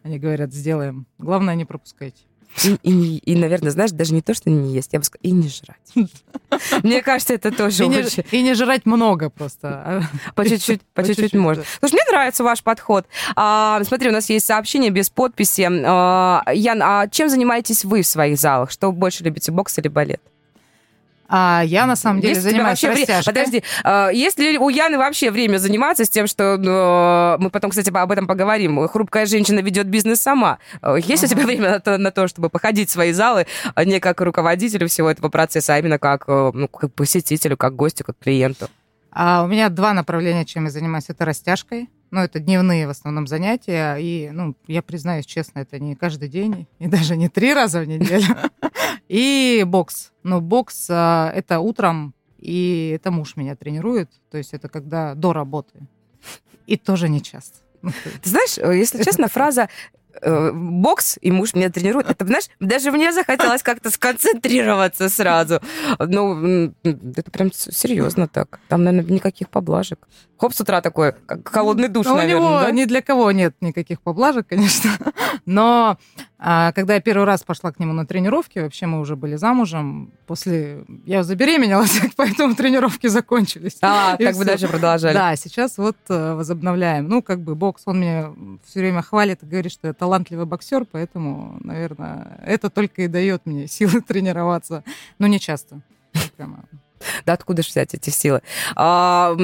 Они 0.03 0.19
говорят, 0.19 0.53
сделаем. 0.53 1.07
Главное, 1.19 1.55
не 1.55 1.65
пропускайте. 1.65 2.23
И, 2.65 2.77
и, 2.83 3.19
и, 3.19 3.37
наверное, 3.37 3.71
знаешь, 3.71 3.91
даже 3.91 4.15
не 4.15 4.23
то, 4.23 4.35
что 4.35 4.51
не 4.51 4.73
есть, 4.75 4.93
я 4.93 4.99
бы 4.99 5.05
сказала, 5.05 5.23
и 5.23 5.31
не 5.31 5.49
жрать. 5.49 6.11
Мне 6.83 7.03
кажется, 7.03 7.35
это 7.35 7.51
тоже 7.51 7.85
и 7.85 7.89
очень... 7.89 8.25
Не, 8.33 8.39
и 8.39 8.43
не 8.43 8.55
жрать 8.55 8.87
много 8.87 9.31
просто. 9.31 9.69
А 9.69 10.03
по 10.35 10.49
чуть-чуть, 10.49 10.83
по 10.95 11.05
чуть-чуть 11.05 11.35
можно. 11.35 11.65
Слушай, 11.79 11.95
мне 11.95 12.03
нравится 12.11 12.43
ваш 12.43 12.63
подход. 12.63 13.07
А, 13.37 13.83
смотри, 13.85 14.09
у 14.09 14.13
нас 14.13 14.29
есть 14.29 14.47
сообщение 14.47 14.91
без 14.91 15.11
подписи. 15.11 15.69
А, 15.71 16.43
Ян, 16.53 16.83
а 16.83 17.07
чем 17.09 17.29
занимаетесь 17.29 17.85
вы 17.85 18.03
в 18.03 18.07
своих 18.07 18.39
залах? 18.39 18.71
Что 18.71 18.91
больше 18.93 19.25
любите, 19.25 19.53
бокс 19.53 19.79
или 19.79 19.89
балет? 19.89 20.21
А 21.29 21.63
я 21.65 21.87
на 21.87 21.95
самом 21.95 22.21
деле 22.21 22.35
есть 22.35 22.43
занимаюсь 22.43 22.83
растяжкой. 22.83 23.35
Подожди, 23.35 23.63
а, 23.85 24.09
есть 24.09 24.39
ли 24.39 24.57
у 24.59 24.71
Яны 24.71 24.97
вообще 24.97 25.31
время 25.31 25.59
заниматься 25.59 26.05
с 26.05 26.09
тем, 26.09 26.27
что 26.27 26.57
ну, 26.57 27.43
мы 27.43 27.51
потом, 27.51 27.71
кстати, 27.71 27.91
об 27.95 28.11
этом 28.11 28.27
поговорим. 28.27 28.89
Хрупкая 28.89 29.27
женщина 29.27 29.61
ведет 29.61 29.89
бизнес 29.89 30.21
сама. 30.21 30.59
А, 30.81 30.97
есть 30.97 31.25
у 31.25 31.27
тебя 31.27 31.45
время 31.45 31.71
на 31.71 31.81
то, 31.81 31.99
на 31.99 32.11
то, 32.11 32.29
чтобы 32.29 32.49
походить 32.49 32.89
в 32.89 32.93
свои 32.93 33.13
залы 33.13 33.47
а 33.75 33.85
не 33.85 34.01
как 34.01 34.21
руководителю 34.21 34.89
всего 34.89 35.11
этого 35.11 35.29
процесса, 35.29 35.75
а 35.75 35.79
именно 35.79 35.99
как, 35.99 36.25
э, 36.27 36.51
ну, 36.55 36.69
как 36.69 36.93
посетителю, 36.95 37.57
как 37.57 37.77
гостю, 37.77 38.05
как 38.05 38.17
клиенту? 38.19 38.69
А 39.11 39.43
у 39.45 39.47
меня 39.47 39.69
два 39.69 39.95
направления, 39.95 40.45
чем 40.45 40.65
я 40.65 40.71
занимаюсь. 40.71 41.07
Это 41.09 41.25
растяжкой. 41.25 41.89
Ну, 42.11 42.21
это 42.21 42.39
дневные 42.41 42.87
в 42.87 42.91
основном 42.91 43.27
занятия. 43.27 43.97
И, 43.97 44.31
ну, 44.33 44.55
я 44.67 44.83
признаюсь 44.83 45.27
честно, 45.27 45.61
это 45.61 45.79
не 45.79 45.95
каждый 45.95 46.29
день, 46.29 46.67
и 46.79 46.87
даже 46.87 47.17
не 47.17 47.29
три 47.29 47.53
раза 47.53 47.81
в 47.81 47.87
неделю. 47.87 48.37
И 49.09 49.65
бокс. 49.67 50.13
Но 50.23 50.41
бокс 50.41 50.89
а, 50.91 51.33
это 51.35 51.61
утром, 51.61 52.15
и 52.39 52.93
это 52.95 53.11
муж 53.11 53.37
меня 53.37 53.57
тренирует. 53.57 54.11
То 54.31 54.37
есть 54.37 54.53
это 54.53 54.69
когда 54.69 55.15
до 55.15 55.33
работы. 55.33 55.81
И 56.67 56.77
тоже 56.77 57.09
не 57.09 57.23
часто. 57.23 57.59
Ты 57.83 58.29
знаешь, 58.29 58.59
э, 58.59 58.77
если 58.77 59.03
честно, 59.03 59.29
фраза 59.29 59.69
э, 60.21 60.53
бокс, 60.53 61.19
и 61.21 61.31
муж 61.31 61.55
меня 61.55 61.71
тренирует. 61.71 62.11
Это, 62.11 62.27
знаешь, 62.27 62.49
даже 62.61 62.91
мне 62.91 63.13
захотелось 63.13 63.63
как-то 63.63 63.91
сконцентрироваться 63.91 65.09
сразу. 65.09 65.61
Ну, 65.99 66.73
это 66.83 67.31
прям 67.31 67.53
серьезно 67.53 68.29
так. 68.29 68.61
Там, 68.69 68.85
наверное, 68.85 69.15
никаких 69.15 69.49
поблажек. 69.49 70.07
Хоп, 70.39 70.55
с 70.55 70.61
утра 70.61 70.81
такой, 70.81 71.15
как 71.27 71.49
холодный 71.49 71.89
душ, 71.89 72.07
Но 72.07 72.17
наверное, 72.17 72.47
у 72.47 72.51
него 72.51 72.61
да? 72.61 72.71
ни 72.71 72.85
для 72.85 73.03
кого 73.03 73.33
нет 73.33 73.57
никаких 73.61 74.01
поблажек, 74.01 74.47
конечно. 74.47 74.91
Но 75.47 75.99
а, 76.39 76.71
когда 76.73 76.95
я 76.95 77.01
первый 77.01 77.25
раз 77.25 77.43
пошла 77.43 77.73
к 77.73 77.81
нему 77.81 77.93
на 77.93 78.07
тренировки, 78.07 78.61
вообще 78.61 78.87
мы 78.87 79.01
уже 79.01 79.17
были 79.17 79.35
замужем, 79.35 80.13
после... 80.27 80.85
Я 81.05 81.25
забеременела, 81.25 81.85
поэтому 82.17 82.55
тренировки 82.55 83.09
закончились. 83.09 83.79
А, 83.83 84.17
так 84.17 84.37
вы 84.37 84.45
дальше 84.45 84.69
продолжали. 84.69 85.15
Да, 85.15 85.35
сейчас 85.35 85.77
вот 85.77 85.97
э, 86.09 86.35
возобновляем. 86.35 87.09
Ну, 87.09 87.23
как 87.23 87.41
бы 87.41 87.57
бокс, 87.57 87.83
он 87.87 88.01
меня 88.01 88.33
все 88.65 88.79
время 88.79 89.03
хвалит 89.03 89.43
и 89.43 89.47
говорит, 89.47 89.73
что 89.73 89.89
я 89.89 89.93
талантливый 89.99 90.47
боксер, 90.47 90.85
поэтому, 90.85 91.59
наверное, 91.61 92.41
это 92.47 92.71
только 92.71 93.03
и 93.03 93.09
дает 93.09 93.47
мне 93.47 93.67
силы 93.67 94.01
тренироваться. 94.07 94.85
Но 95.19 95.27
не 95.27 95.41
часто. 95.41 95.81
Прямо 96.37 96.65
да 97.25 97.35
откуда 97.35 97.63
же 97.63 97.69
взять 97.69 97.95
эти 97.95 98.11
силы? 98.11 98.43
А, 98.75 99.35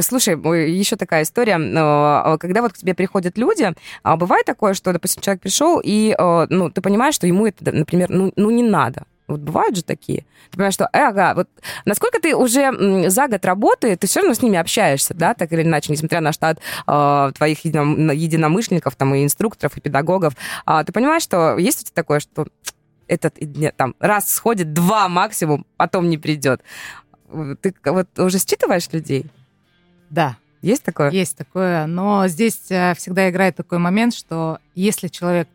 слушай, 0.00 0.34
еще 0.70 0.96
такая 0.96 1.22
история. 1.22 1.58
А, 1.58 2.38
когда 2.38 2.62
вот 2.62 2.72
к 2.72 2.78
тебе 2.78 2.94
приходят 2.94 3.36
люди, 3.38 3.72
а 4.02 4.16
бывает 4.16 4.46
такое, 4.46 4.74
что, 4.74 4.92
допустим, 4.92 5.22
человек 5.22 5.42
пришел, 5.42 5.80
и 5.82 6.14
а, 6.18 6.46
ну, 6.48 6.70
ты 6.70 6.80
понимаешь, 6.80 7.14
что 7.14 7.26
ему 7.26 7.46
это, 7.46 7.72
например, 7.72 8.10
ну, 8.10 8.32
ну 8.36 8.50
не 8.50 8.62
надо. 8.62 9.04
Вот 9.28 9.40
бывают 9.40 9.76
же 9.76 9.84
такие. 9.84 10.24
Ты 10.50 10.56
понимаешь, 10.56 10.74
что, 10.74 10.88
э, 10.92 10.98
ага, 10.98 11.34
вот 11.34 11.48
насколько 11.84 12.18
ты 12.18 12.34
уже 12.34 13.10
за 13.10 13.28
год 13.28 13.44
работы, 13.44 13.94
ты 13.96 14.06
все 14.06 14.20
равно 14.20 14.34
с 14.34 14.42
ними 14.42 14.58
общаешься, 14.58 15.14
да, 15.14 15.34
так 15.34 15.52
или 15.52 15.62
иначе, 15.62 15.92
несмотря 15.92 16.20
на 16.20 16.32
штат 16.32 16.58
э, 16.86 17.32
твоих 17.36 17.64
единомышленников, 17.64 18.96
там, 18.96 19.14
и 19.14 19.22
инструкторов, 19.22 19.76
и 19.76 19.80
педагогов, 19.80 20.34
э, 20.66 20.82
ты 20.86 20.92
понимаешь, 20.92 21.22
что 21.22 21.58
есть 21.58 21.82
у 21.82 21.84
тебя 21.84 21.94
такое, 21.94 22.20
что 22.20 22.46
этот 23.06 23.38
там 23.76 23.94
раз 24.00 24.32
сходит, 24.32 24.72
два 24.72 25.08
максимум, 25.08 25.66
потом 25.76 26.08
не 26.08 26.16
придет. 26.16 26.62
Ты 27.60 27.74
вот 27.84 28.18
уже 28.18 28.38
считываешь 28.38 28.88
людей? 28.92 29.26
Да. 30.10 30.36
Есть 30.62 30.82
такое? 30.84 31.10
Есть 31.10 31.36
такое, 31.36 31.86
но 31.86 32.26
здесь 32.26 32.70
э, 32.70 32.94
всегда 32.96 33.30
играет 33.30 33.54
такой 33.54 33.78
момент, 33.78 34.12
что 34.12 34.58
если 34.74 35.06
человек 35.08 35.48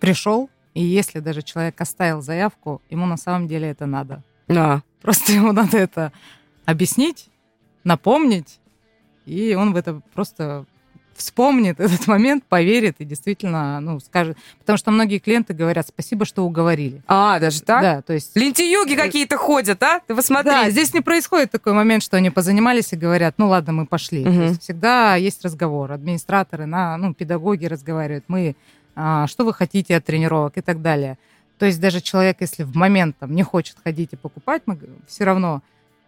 пришел, 0.00 0.50
и 0.74 0.82
если 0.82 1.20
даже 1.20 1.42
человек 1.42 1.80
оставил 1.80 2.22
заявку, 2.22 2.80
ему 2.90 3.06
на 3.06 3.16
самом 3.16 3.48
деле 3.48 3.68
это 3.68 3.86
надо. 3.86 4.22
А. 4.48 4.80
Просто 5.02 5.32
ему 5.40 5.52
надо 5.52 5.78
это 5.78 6.12
объяснить, 6.64 7.28
напомнить, 7.84 8.60
и 9.26 9.54
он 9.54 9.72
в 9.72 9.76
это 9.76 10.00
просто 10.14 10.66
вспомнит 11.20 11.78
этот 11.78 12.06
момент, 12.06 12.44
поверит 12.44 12.96
и 12.98 13.04
действительно, 13.04 13.78
ну, 13.80 14.00
скажет. 14.00 14.36
Потому 14.58 14.76
что 14.78 14.90
многие 14.90 15.18
клиенты 15.18 15.52
говорят, 15.54 15.86
спасибо, 15.86 16.24
что 16.24 16.44
уговорили. 16.44 17.02
А, 17.06 17.38
даже 17.38 17.62
так? 17.62 17.82
Да, 17.82 18.02
то 18.02 18.14
есть... 18.14 18.34
Лентиюги 18.36 18.94
какие-то 18.94 19.36
ходят, 19.36 19.82
а? 19.82 20.00
Ты 20.06 20.14
посмотри. 20.14 20.50
Да, 20.50 20.70
здесь 20.70 20.94
не 20.94 21.00
происходит 21.00 21.50
такой 21.50 21.74
момент, 21.74 22.02
что 22.02 22.16
они 22.16 22.30
позанимались 22.30 22.92
и 22.92 22.96
говорят, 22.96 23.34
ну, 23.36 23.48
ладно, 23.48 23.72
мы 23.72 23.86
пошли. 23.86 24.22
Угу. 24.22 24.34
То 24.34 24.42
есть 24.42 24.62
всегда 24.62 25.14
есть 25.16 25.44
разговор. 25.44 25.92
Администраторы, 25.92 26.66
на, 26.66 26.96
ну, 26.96 27.14
педагоги 27.14 27.66
разговаривают. 27.66 28.24
Мы, 28.28 28.56
что 28.94 29.44
вы 29.44 29.54
хотите 29.54 29.96
от 29.96 30.04
тренировок 30.04 30.58
и 30.58 30.60
так 30.60 30.82
далее. 30.82 31.18
То 31.58 31.66
есть 31.66 31.80
даже 31.80 32.00
человек, 32.00 32.38
если 32.40 32.62
в 32.62 32.74
момент 32.74 33.16
там 33.18 33.34
не 33.34 33.42
хочет 33.42 33.76
ходить 33.82 34.12
и 34.12 34.16
покупать, 34.16 34.62
мы 34.66 34.78
все 35.06 35.24
равно 35.24 35.62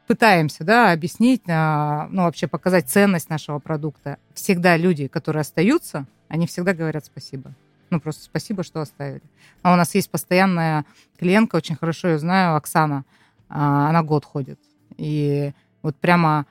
пытаемся 0.06 0.64
да, 0.64 0.92
объяснить, 0.92 1.42
а, 1.48 2.08
ну, 2.10 2.22
вообще 2.22 2.46
показать 2.46 2.88
ценность 2.88 3.30
нашего 3.30 3.58
продукта. 3.58 4.18
Всегда 4.34 4.76
люди, 4.76 5.08
которые 5.08 5.42
остаются, 5.42 6.06
они 6.28 6.46
всегда 6.46 6.74
говорят 6.74 7.04
спасибо. 7.04 7.52
Ну, 7.90 8.00
просто 8.00 8.24
спасибо, 8.24 8.62
что 8.62 8.80
оставили. 8.80 9.22
А 9.62 9.72
у 9.74 9.76
нас 9.76 9.94
есть 9.94 10.10
постоянная 10.10 10.86
клиентка, 11.18 11.56
очень 11.56 11.76
хорошо 11.76 12.08
ее 12.08 12.18
знаю, 12.18 12.56
Оксана. 12.56 13.04
А, 13.48 13.90
она 13.90 14.02
год 14.02 14.24
ходит. 14.24 14.58
И 14.96 15.52
вот 15.82 15.96
прямо 15.96 16.40
а, 16.40 16.44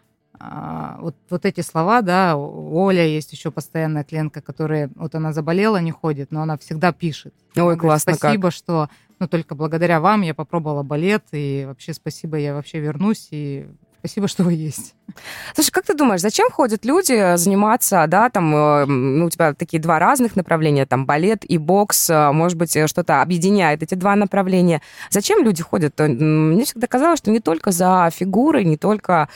вот, 0.99 1.15
вот 1.29 1.45
эти 1.45 1.61
слова, 1.61 2.01
да, 2.01 2.35
Оля 2.35 3.05
есть 3.05 3.31
еще 3.31 3.51
постоянная 3.51 4.03
клиентка, 4.03 4.41
которая, 4.41 4.89
вот 4.95 5.15
она 5.15 5.33
заболела, 5.33 5.77
не 5.77 5.91
ходит, 5.91 6.31
но 6.31 6.41
она 6.41 6.57
всегда 6.57 6.91
пишет. 6.91 7.33
Ой, 7.55 7.63
она 7.63 7.75
классно 7.75 8.13
говорит, 8.13 8.19
Спасибо, 8.19 8.47
как. 8.47 8.53
что 8.53 8.89
ну, 9.19 9.27
только 9.27 9.53
благодаря 9.53 9.99
вам 9.99 10.21
я 10.21 10.33
попробовала 10.33 10.83
балет, 10.83 11.23
и 11.31 11.65
вообще 11.67 11.93
спасибо, 11.93 12.37
я 12.37 12.55
вообще 12.55 12.79
вернусь, 12.79 13.27
и 13.31 13.67
Спасибо, 14.01 14.27
что 14.27 14.43
вы 14.43 14.53
есть. 14.53 14.95
Слушай, 15.53 15.69
как 15.69 15.85
ты 15.85 15.93
думаешь, 15.93 16.21
зачем 16.21 16.49
ходят 16.49 16.85
люди 16.85 17.35
заниматься, 17.35 18.03
да, 18.07 18.31
там, 18.31 18.55
э, 18.55 18.85
ну, 18.87 19.27
у 19.27 19.29
тебя 19.29 19.53
такие 19.53 19.79
два 19.79 19.99
разных 19.99 20.35
направления, 20.35 20.87
там, 20.87 21.05
балет 21.05 21.45
и 21.47 21.59
бокс, 21.59 22.09
э, 22.09 22.31
может 22.31 22.57
быть, 22.57 22.75
э, 22.75 22.87
что-то 22.87 23.21
объединяет 23.21 23.83
эти 23.83 23.93
два 23.93 24.15
направления. 24.15 24.81
Зачем 25.11 25.43
люди 25.43 25.61
ходят? 25.61 25.99
Мне 25.99 26.65
всегда 26.65 26.87
казалось, 26.87 27.19
что 27.19 27.29
не 27.29 27.41
только 27.41 27.69
за 27.69 28.09
фигурой, 28.11 28.65
не 28.65 28.75
только 28.75 29.29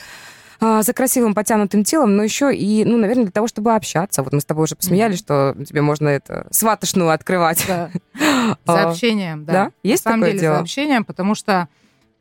а, 0.60 0.82
за 0.82 0.92
красивым 0.92 1.34
потянутым 1.34 1.84
телом, 1.84 2.16
но 2.16 2.22
еще 2.22 2.54
и, 2.54 2.84
ну, 2.84 2.96
наверное, 2.96 3.24
для 3.24 3.32
того, 3.32 3.46
чтобы 3.46 3.74
общаться. 3.74 4.22
Вот 4.22 4.32
мы 4.32 4.40
с 4.40 4.44
тобой 4.44 4.64
уже 4.64 4.76
посмеялись, 4.76 5.18
что 5.18 5.54
тебе 5.66 5.82
можно 5.82 6.08
это 6.08 6.46
сватошную 6.50 7.10
открывать. 7.10 7.64
Да. 7.66 7.90
За 8.66 8.90
общением, 8.90 9.44
да. 9.44 9.52
Да? 9.52 9.72
Есть 9.82 10.04
На 10.04 10.12
самом 10.12 10.20
такое 10.22 10.32
деле 10.32 10.40
дело? 10.40 10.54
за 10.56 10.60
общением, 10.60 11.04
потому 11.04 11.34
что 11.34 11.68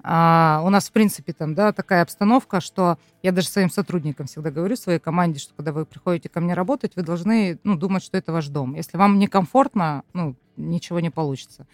а, 0.03 0.61
у 0.63 0.69
нас, 0.69 0.87
в 0.87 0.91
принципе, 0.91 1.33
там, 1.33 1.55
да, 1.55 1.71
такая 1.71 2.03
обстановка, 2.03 2.61
что 2.61 2.97
я 3.23 3.31
даже 3.31 3.47
своим 3.47 3.71
сотрудникам 3.71 4.27
всегда 4.27 4.51
говорю, 4.51 4.75
своей 4.75 4.99
команде, 4.99 5.39
что 5.39 5.53
когда 5.55 5.71
вы 5.71 5.85
приходите 5.85 6.29
ко 6.29 6.41
мне 6.41 6.53
работать, 6.53 6.95
вы 6.95 7.01
должны, 7.01 7.59
ну, 7.63 7.75
думать, 7.75 8.03
что 8.03 8.17
это 8.17 8.31
ваш 8.31 8.47
дом. 8.47 8.75
Если 8.75 8.97
вам 8.97 9.17
некомфортно, 9.17 10.03
ну, 10.13 10.35
ничего 10.57 10.99
не 10.99 11.09
получится. 11.09 11.65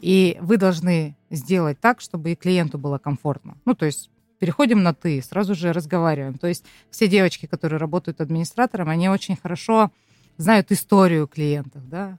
И 0.00 0.36
вы 0.40 0.56
должны 0.56 1.16
сделать 1.30 1.78
так, 1.80 2.00
чтобы 2.00 2.32
и 2.32 2.34
клиенту 2.34 2.76
было 2.76 2.98
комфортно. 2.98 3.56
Ну, 3.64 3.74
то 3.74 3.86
есть 3.86 4.10
переходим 4.38 4.82
на 4.82 4.94
«ты», 4.94 5.22
сразу 5.22 5.54
же 5.54 5.72
разговариваем. 5.72 6.34
То 6.34 6.46
есть 6.46 6.64
все 6.90 7.08
девочки, 7.08 7.46
которые 7.46 7.78
работают 7.78 8.20
администратором, 8.20 8.88
они 8.88 9.08
очень 9.08 9.36
хорошо 9.36 9.90
знают 10.36 10.72
историю 10.72 11.26
клиентов, 11.26 11.88
да, 11.88 12.18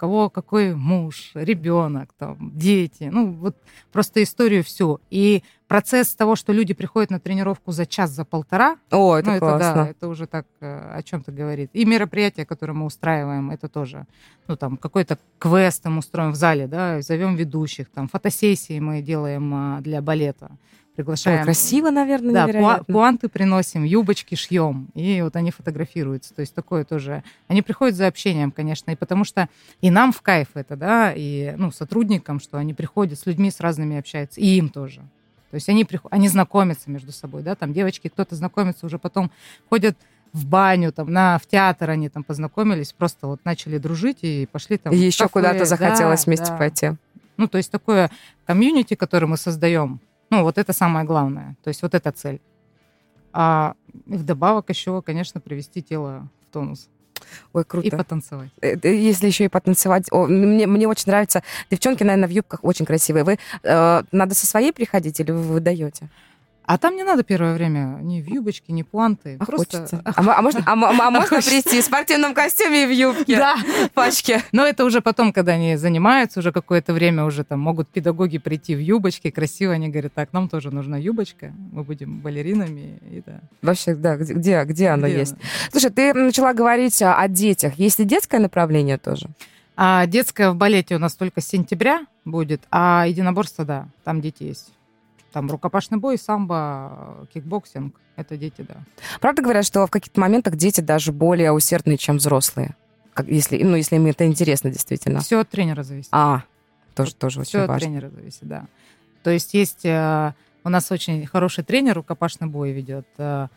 кого 0.00 0.30
какой 0.30 0.74
муж, 0.74 1.32
ребенок, 1.34 2.08
там, 2.18 2.52
дети, 2.54 3.10
ну 3.12 3.32
вот 3.32 3.54
просто 3.92 4.22
историю 4.22 4.64
всю. 4.64 4.98
И 5.10 5.42
процесс 5.68 6.14
того, 6.14 6.36
что 6.36 6.54
люди 6.54 6.72
приходят 6.72 7.10
на 7.10 7.20
тренировку 7.20 7.70
за 7.70 7.84
час, 7.84 8.10
за 8.10 8.24
полтора, 8.24 8.78
О, 8.90 9.16
это 9.16 9.32
ну, 9.32 9.38
классно. 9.38 9.64
это 9.64 9.74
да, 9.74 9.88
это 9.88 10.08
уже 10.08 10.26
так 10.26 10.46
э, 10.60 10.96
о 10.96 11.02
чем-то 11.02 11.32
говорит. 11.32 11.70
И 11.74 11.84
мероприятия, 11.84 12.46
которые 12.46 12.74
мы 12.74 12.86
устраиваем, 12.86 13.50
это 13.50 13.68
тоже, 13.68 14.06
ну 14.48 14.56
там 14.56 14.78
какой-то 14.78 15.18
квест 15.38 15.84
мы 15.84 15.98
устроим 15.98 16.30
в 16.30 16.36
зале, 16.36 16.66
да, 16.66 17.02
зовем 17.02 17.36
ведущих, 17.36 17.90
там 17.90 18.08
фотосессии 18.08 18.80
мы 18.80 19.02
делаем 19.02 19.52
а, 19.54 19.80
для 19.82 20.00
балета. 20.00 20.50
Приглашаем. 20.96 21.38
Ой, 21.38 21.44
красиво, 21.44 21.90
наверное, 21.90 22.32
Да, 22.32 22.44
невероятно. 22.46 22.84
пуанты 22.92 23.28
приносим, 23.28 23.84
юбочки 23.84 24.34
шьем, 24.34 24.88
и 24.94 25.22
вот 25.22 25.36
они 25.36 25.50
фотографируются. 25.50 26.34
То 26.34 26.40
есть 26.40 26.54
такое 26.54 26.84
тоже. 26.84 27.22
Они 27.48 27.62
приходят 27.62 27.96
за 27.96 28.06
общением, 28.06 28.50
конечно, 28.50 28.90
и 28.90 28.96
потому 28.96 29.24
что 29.24 29.48
и 29.80 29.90
нам 29.90 30.12
в 30.12 30.22
кайф 30.22 30.48
это, 30.54 30.76
да, 30.76 31.12
и 31.14 31.54
ну, 31.56 31.70
сотрудникам, 31.72 32.40
что 32.40 32.58
они 32.58 32.74
приходят 32.74 33.18
с 33.18 33.26
людьми, 33.26 33.50
с 33.50 33.60
разными 33.60 33.96
общаются, 33.98 34.40
и 34.40 34.46
им 34.46 34.68
тоже. 34.68 35.00
То 35.50 35.56
есть 35.56 35.68
они, 35.68 35.84
приход... 35.84 36.12
они 36.12 36.28
знакомятся 36.28 36.90
между 36.90 37.12
собой, 37.12 37.42
да, 37.42 37.54
там 37.54 37.72
девочки, 37.72 38.08
кто-то 38.08 38.36
знакомится, 38.36 38.86
уже 38.86 38.98
потом 38.98 39.30
ходят 39.68 39.96
в 40.32 40.46
баню, 40.46 40.92
там, 40.92 41.12
на, 41.12 41.38
в 41.38 41.46
театр 41.46 41.90
они 41.90 42.08
там 42.08 42.22
познакомились, 42.22 42.92
просто 42.92 43.26
вот 43.26 43.40
начали 43.44 43.78
дружить 43.78 44.18
и 44.22 44.46
пошли 44.50 44.78
там. 44.78 44.92
И 44.92 44.96
еще 44.96 45.28
куда-то 45.28 45.64
захотелось 45.64 46.24
да, 46.24 46.26
вместе 46.26 46.46
да. 46.46 46.56
пойти. 46.56 46.90
Ну, 47.36 47.48
то 47.48 47.58
есть 47.58 47.70
такое 47.70 48.10
комьюнити, 48.46 48.94
которое 48.94 49.26
мы 49.26 49.36
создаем, 49.36 49.98
ну, 50.30 50.42
вот 50.42 50.58
это 50.58 50.72
самое 50.72 51.04
главное. 51.04 51.56
То 51.62 51.68
есть 51.68 51.82
вот 51.82 51.94
эта 51.94 52.12
цель. 52.12 52.40
А 53.32 53.74
вдобавок 54.06 54.68
еще, 54.70 55.02
конечно, 55.02 55.40
привести 55.40 55.82
тело 55.82 56.28
в 56.42 56.52
тонус. 56.52 56.88
Ой, 57.52 57.64
круто. 57.64 57.86
И 57.86 57.90
потанцевать. 57.90 58.50
Э, 58.60 58.76
э, 58.82 58.94
если 58.94 59.26
еще 59.26 59.44
и 59.44 59.48
потанцевать. 59.48 60.06
О, 60.10 60.26
мне, 60.26 60.66
мне 60.66 60.88
очень 60.88 61.04
нравится. 61.06 61.42
Девчонки, 61.70 62.02
наверное, 62.02 62.28
в 62.28 62.32
юбках 62.32 62.60
очень 62.62 62.86
красивые. 62.86 63.24
Вы 63.24 63.38
э, 63.62 64.02
надо 64.10 64.34
со 64.34 64.46
своей 64.46 64.72
приходить 64.72 65.20
или 65.20 65.30
вы 65.30 65.42
выдаете? 65.42 66.08
А 66.70 66.78
там 66.78 66.94
не 66.94 67.02
надо 67.02 67.24
первое 67.24 67.54
время 67.54 67.98
ни 68.00 68.22
в 68.22 68.28
юбочке, 68.28 68.72
ни 68.72 68.82
пуанты. 68.82 69.36
А 69.40 69.44
Просто... 69.44 69.78
хочется. 69.78 70.02
А, 70.04 70.38
а, 70.38 70.40
можно, 70.40 70.62
а, 70.64 70.74
а, 70.74 71.06
а 71.08 71.10
можно 71.10 71.42
прийти 71.42 71.80
в 71.80 71.84
спортивном 71.84 72.32
костюме 72.32 72.84
и 72.84 72.86
в 72.86 72.92
юбке? 72.92 73.36
Да. 73.38 73.56
Пачке. 73.92 74.40
Но 74.52 74.64
это 74.64 74.84
уже 74.84 75.00
потом, 75.00 75.32
когда 75.32 75.54
они 75.54 75.74
занимаются, 75.74 76.38
уже 76.38 76.52
какое-то 76.52 76.92
время 76.92 77.24
уже 77.24 77.42
там 77.42 77.58
могут 77.58 77.88
педагоги 77.88 78.38
прийти 78.38 78.76
в 78.76 78.78
юбочке, 78.78 79.32
красиво, 79.32 79.72
они 79.72 79.88
говорят, 79.88 80.12
так, 80.14 80.32
нам 80.32 80.48
тоже 80.48 80.70
нужна 80.70 80.96
юбочка, 80.96 81.52
мы 81.72 81.82
будем 81.82 82.20
балеринами. 82.20 83.00
И 83.10 83.20
да. 83.26 83.40
Вообще, 83.62 83.96
да, 83.96 84.14
где, 84.14 84.62
где 84.62 84.88
оно 84.90 85.08
где 85.08 85.18
есть? 85.18 85.34
Слушай, 85.72 85.90
ты 85.90 86.14
начала 86.14 86.52
говорить 86.54 87.02
о 87.02 87.26
детях. 87.26 87.80
Есть 87.80 87.98
ли 87.98 88.04
детское 88.04 88.38
направление 88.38 88.96
тоже? 88.96 89.26
А 89.76 90.06
детское 90.06 90.52
в 90.52 90.54
балете 90.54 90.94
у 90.94 91.00
нас 91.00 91.14
только 91.14 91.40
с 91.40 91.48
сентября 91.48 92.06
будет, 92.24 92.62
а 92.70 93.06
единоборство, 93.08 93.64
да, 93.64 93.88
там 94.04 94.20
дети 94.20 94.44
есть. 94.44 94.70
Там 95.32 95.50
рукопашный 95.50 95.98
бой, 95.98 96.18
самбо, 96.18 97.26
кикбоксинг. 97.32 97.94
Это 98.16 98.36
дети, 98.36 98.62
да. 98.66 98.76
Правда 99.20 99.42
говорят, 99.42 99.64
что 99.64 99.86
в 99.86 99.90
каких-то 99.90 100.20
моментах 100.20 100.56
дети 100.56 100.80
даже 100.80 101.12
более 101.12 101.52
усердные, 101.52 101.96
чем 101.96 102.16
взрослые? 102.16 102.74
Как, 103.14 103.26
если, 103.28 103.62
ну, 103.62 103.76
если 103.76 103.96
им 103.96 104.06
это 104.06 104.26
интересно, 104.26 104.70
действительно. 104.70 105.20
Все 105.20 105.40
от 105.40 105.48
тренера 105.48 105.82
зависит. 105.82 106.10
А, 106.12 106.44
тоже, 106.94 107.14
тоже 107.14 107.42
Все 107.42 107.58
очень 107.58 107.68
важно. 107.68 107.74
от 107.74 107.80
тренера 107.80 108.10
зависит, 108.10 108.42
да. 108.42 108.66
То 109.22 109.30
есть 109.30 109.54
есть... 109.54 109.84
Э, 109.84 110.34
у 110.64 110.68
нас 110.68 110.90
очень 110.92 111.26
хороший 111.26 111.64
тренер 111.64 111.94
рукопашный 111.94 112.46
бой 112.46 112.72
ведет. 112.72 113.06
Э, 113.18 113.48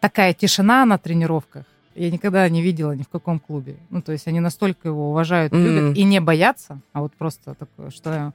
такая 0.00 0.34
тишина 0.34 0.84
на 0.84 0.98
тренировках. 0.98 1.64
Я 1.94 2.10
никогда 2.10 2.48
не 2.48 2.62
видела 2.62 2.92
ни 2.92 3.02
в 3.02 3.08
каком 3.08 3.40
клубе. 3.40 3.76
Ну, 3.90 4.00
то 4.00 4.12
есть 4.12 4.26
они 4.26 4.40
настолько 4.40 4.88
его 4.88 5.10
уважают, 5.10 5.52
мм, 5.52 5.62
любят 5.62 5.96
и 5.96 6.04
не 6.04 6.20
боятся, 6.20 6.80
а 6.92 7.00
вот 7.00 7.14
просто 7.14 7.54
такое, 7.54 7.90
что 7.90 8.32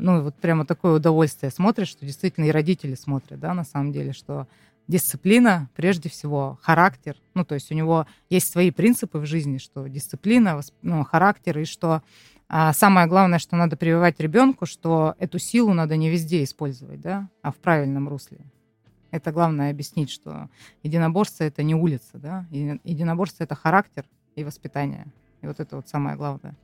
ну, 0.00 0.22
вот 0.22 0.34
прямо 0.36 0.64
такое 0.64 0.94
удовольствие 0.96 1.50
смотришь, 1.50 1.88
что 1.88 2.04
действительно 2.04 2.46
и 2.46 2.50
родители 2.50 2.94
смотрят, 2.94 3.40
да, 3.40 3.54
на 3.54 3.64
самом 3.64 3.92
деле, 3.92 4.12
что 4.12 4.46
дисциплина, 4.88 5.68
прежде 5.76 6.08
всего, 6.08 6.58
характер, 6.62 7.16
ну, 7.34 7.44
то 7.44 7.54
есть 7.54 7.70
у 7.70 7.74
него 7.74 8.06
есть 8.28 8.50
свои 8.50 8.70
принципы 8.70 9.18
в 9.18 9.26
жизни, 9.26 9.58
что 9.58 9.86
дисциплина, 9.86 10.60
ну, 10.82 11.04
характер, 11.04 11.58
и 11.58 11.64
что 11.64 12.02
а 12.52 12.72
самое 12.72 13.06
главное, 13.06 13.38
что 13.38 13.54
надо 13.54 13.76
прививать 13.76 14.18
ребенку, 14.18 14.66
что 14.66 15.14
эту 15.20 15.38
силу 15.38 15.72
надо 15.72 15.96
не 15.96 16.10
везде 16.10 16.42
использовать, 16.42 17.00
да, 17.00 17.28
а 17.42 17.52
в 17.52 17.56
правильном 17.56 18.08
русле. 18.08 18.38
Это 19.12 19.30
главное 19.30 19.70
объяснить, 19.70 20.10
что 20.10 20.48
единоборство— 20.82 21.44
это 21.44 21.62
не 21.62 21.76
улица, 21.76 22.18
да, 22.18 22.46
единоборство— 22.50 23.44
это 23.44 23.54
характер 23.54 24.04
и 24.34 24.42
воспитание. 24.42 25.06
И 25.42 25.46
вот 25.46 25.60
это 25.60 25.76
вот 25.76 25.88
самое 25.88 26.16
главное. 26.16 26.56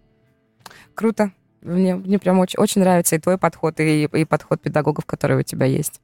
Круто. 0.95 1.31
Мне, 1.67 1.97
мне 1.97 2.19
прям 2.19 2.39
очень, 2.39 2.59
очень 2.59 2.81
нравится 2.81 3.17
и 3.17 3.19
твой 3.19 3.39
подход, 3.39 3.81
и, 3.81 4.05
и 4.05 4.25
подход 4.25 4.61
педагогов, 4.61 5.05
которые 5.05 5.41
у 5.41 5.43
тебя 5.43 5.67
есть. 5.67 6.01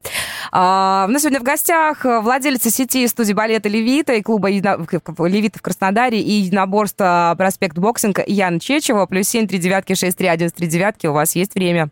А, 0.51 1.07
у 1.09 1.13
нас 1.13 1.23
сегодня 1.23 1.41
в 1.41 1.45
гостях 1.45 2.05
владелица 2.05 2.71
сети 2.71 3.07
студии 3.07 3.33
балета 3.33 3.69
«Левита» 3.69 4.15
и 4.15 4.23
клуба 4.23 4.49
«Левита» 4.49 5.59
в 5.59 5.63
Краснодаре 5.63 6.21
и 6.21 6.33
единоборства 6.33 7.35
«Проспект 7.39 7.79
Boxing» 7.79 8.21
Яна 8.27 8.61
Чечева. 8.61 9.07
Плюс 9.07 9.29
семь 9.29 9.47
три 9.47 9.59
девятки 9.59 9.95
шесть 9.95 10.19
три 10.19 10.27
один 10.27 10.51
три 10.51 10.67
девятки. 10.67 11.07
У 11.07 11.13
вас 11.13 11.35
есть 11.37 11.55
время. 11.55 11.89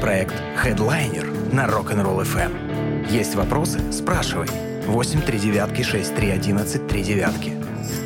Проект 0.00 0.34
Headliner 0.62 1.54
на 1.54 1.66
Rock'n'Roll 1.66 2.22
FM. 2.22 3.10
Есть 3.10 3.34
вопросы? 3.34 3.80
Спрашивай. 3.92 4.73
8 4.86 5.22
3 5.22 5.38
девятки 5.38 5.82
6 5.82 6.14
3 6.14 6.30
11 6.30 6.86
3 6.86 7.02
девятки. 7.02 7.52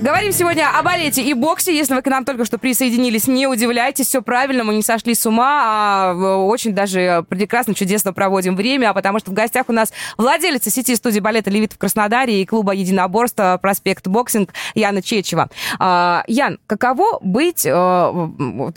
Говорим 0.01 0.33
сегодня 0.33 0.69
о 0.79 0.83
балете 0.83 1.23
и 1.23 1.35
боксе. 1.35 1.77
Если 1.77 1.93
вы 1.95 2.03
к 2.03 2.07
нам 2.07 2.25
только 2.25 2.45
что 2.45 2.57
присоединились, 2.57 3.27
не 3.27 3.49
удивляйтесь, 3.49 4.07
все 4.07 4.23
правильно, 4.23 4.63
мы 4.63 4.75
не 4.75 4.83
сошли 4.83 5.15
с 5.15 5.27
ума, 5.27 5.63
а 5.65 6.13
э, 6.13 6.35
очень 6.37 6.73
даже 6.73 7.25
прекрасно, 7.29 7.75
чудесно 7.75 8.13
проводим 8.13 8.55
время, 8.55 8.93
потому 8.93 9.19
что 9.19 9.33
в 9.33 9.35
гостях 9.35 9.65
у 9.69 9.73
нас 9.73 9.93
владелица 10.17 10.71
сети 10.71 10.95
студии 10.95 11.19
балета 11.19 11.51
«Левита» 11.51 11.73
в 11.73 11.79
Краснодаре 11.79 12.41
и 12.41 12.47
клуба 12.47 12.73
единоборства 12.75 13.59
«Проспект 13.61 14.07
Boxing» 14.07 14.55
Яна 14.75 15.03
Чечева. 15.03 15.49
А, 15.81 16.23
Ян, 16.29 16.59
каково 16.69 17.19
быть, 17.21 17.67
э, 17.67 17.71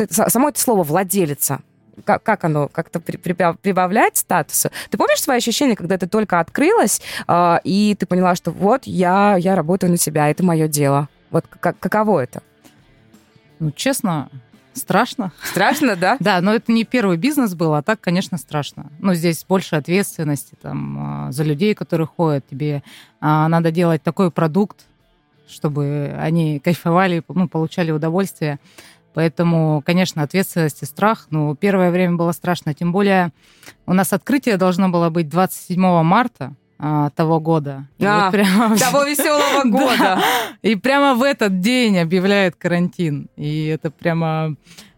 само 0.10 0.50
это 0.50 0.60
слово 0.60 0.84
«владелица»? 0.84 1.62
Как, 2.02 2.24
как 2.24 2.44
оно 2.44 2.68
как-то 2.68 3.00
при, 3.00 3.18
при, 3.18 3.34
прибавляет 3.34 4.18
статусу. 4.18 4.70
Ты 4.90 4.98
помнишь 4.98 5.22
свои 5.22 5.38
ощущения, 5.38 5.76
когда 5.76 5.98
ты 5.98 6.08
только 6.08 6.40
открылась, 6.40 7.02
э, 7.28 7.58
и 7.64 7.96
ты 7.98 8.06
поняла, 8.06 8.36
что 8.36 8.52
вот 8.52 8.84
я, 8.86 9.36
я 9.38 9.56
работаю 9.56 9.92
на 9.92 9.98
себя, 9.98 10.30
это 10.30 10.44
мое 10.44 10.68
дело? 10.68 11.10
Вот 11.30 11.46
как, 11.60 11.80
каково 11.80 12.22
это? 12.22 12.44
Ну, 13.60 13.72
честно, 13.72 14.30
Страшно. 14.74 15.34
Страшно, 15.44 15.96
да? 15.96 16.18
Да, 16.20 16.40
но 16.42 16.54
это 16.54 16.72
не 16.72 16.86
первый 16.86 17.18
бизнес 17.18 17.56
был, 17.56 17.74
а 17.74 17.82
так, 17.82 18.00
конечно, 18.00 18.38
страшно. 18.38 18.90
Ну, 19.00 19.14
здесь 19.14 19.44
больше 19.48 19.76
ответственности 19.76 20.56
там, 20.62 20.98
а, 21.28 21.32
за 21.32 21.44
людей, 21.44 21.76
которые 21.76 22.08
ходят. 22.08 22.48
Тебе 22.48 22.84
а, 23.20 23.48
надо 23.50 23.72
делать 23.72 24.02
такой 24.02 24.32
продукт, 24.32 24.86
чтобы 25.50 26.16
они 26.18 26.60
кайфовали, 26.60 27.22
ну, 27.28 27.50
получали 27.50 27.92
удовольствие. 27.92 28.60
Поэтому, 29.14 29.82
конечно, 29.86 30.24
ответственность 30.24 30.84
и 30.84 30.86
страх. 30.86 31.28
Ну, 31.30 31.56
первое 31.56 31.92
время 31.92 32.16
было 32.16 32.32
страшно. 32.32 32.74
Тем 32.74 32.92
более 32.92 33.32
у 33.86 33.94
нас 33.94 34.14
открытие 34.14 34.58
должно 34.58 34.90
было 34.90 35.10
быть 35.10 35.30
27 35.30 35.80
марта 36.04 36.54
а, 36.80 37.10
того 37.12 37.40
года. 37.40 37.88
а, 38.02 38.26
вот 38.26 38.32
прямо... 38.32 38.78
Того 38.78 39.04
веселого 39.04 39.64
года. 39.70 39.98
Да. 39.98 40.24
И 40.62 40.76
прямо 40.76 41.16
в 41.16 41.24
этот 41.24 41.60
день 41.60 42.00
объявляют 42.00 42.56
карантин. 42.56 43.30
И 43.36 43.68
это 43.68 43.92
прямо, 43.92 44.56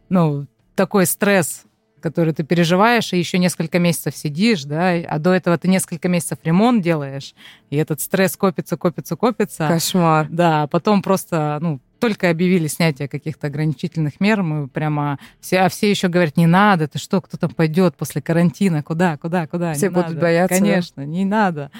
ну, 0.10 0.46
такой 0.76 1.06
стресс 1.06 1.66
который 2.04 2.34
ты 2.34 2.44
переживаешь, 2.44 3.14
и 3.14 3.18
еще 3.18 3.38
несколько 3.38 3.80
месяцев 3.80 4.16
сидишь, 4.16 4.66
да, 4.66 4.92
а 4.92 5.20
до 5.20 5.32
этого 5.32 5.58
ты 5.58 5.70
несколько 5.70 6.10
месяцев 6.10 6.38
ремонт 6.44 6.84
делаешь, 6.84 7.34
и 7.70 7.78
этот 7.78 8.02
стресс 8.02 8.36
копится, 8.36 8.76
копится, 8.76 9.16
копится. 9.16 9.70
Кошмар. 9.70 10.28
Да, 10.30 10.68
потом 10.68 11.02
просто, 11.02 11.60
ну, 11.62 11.80
только 12.04 12.30
объявили 12.30 12.68
снятие 12.68 13.08
каких-то 13.08 13.48
ограничительных 13.48 14.20
мер, 14.20 14.44
мы 14.44 14.68
прямо 14.68 15.18
все, 15.40 15.60
а 15.60 15.70
все 15.70 15.90
еще 15.90 16.10
говорят, 16.10 16.36
не 16.36 16.48
надо, 16.48 16.90
ты 16.90 17.00
что, 17.00 17.22
кто 17.22 17.38
там 17.38 17.52
пойдет 17.52 17.96
после 17.96 18.22
карантина, 18.22 18.84
куда, 18.84 19.16
куда, 19.16 19.48
куда? 19.48 19.72
Все 19.72 19.88
не 19.88 19.94
будут 19.94 20.10
надо. 20.10 20.20
бояться. 20.20 20.60
Конечно, 20.60 21.04
да? 21.04 21.06
не 21.06 21.24
надо. 21.24 21.72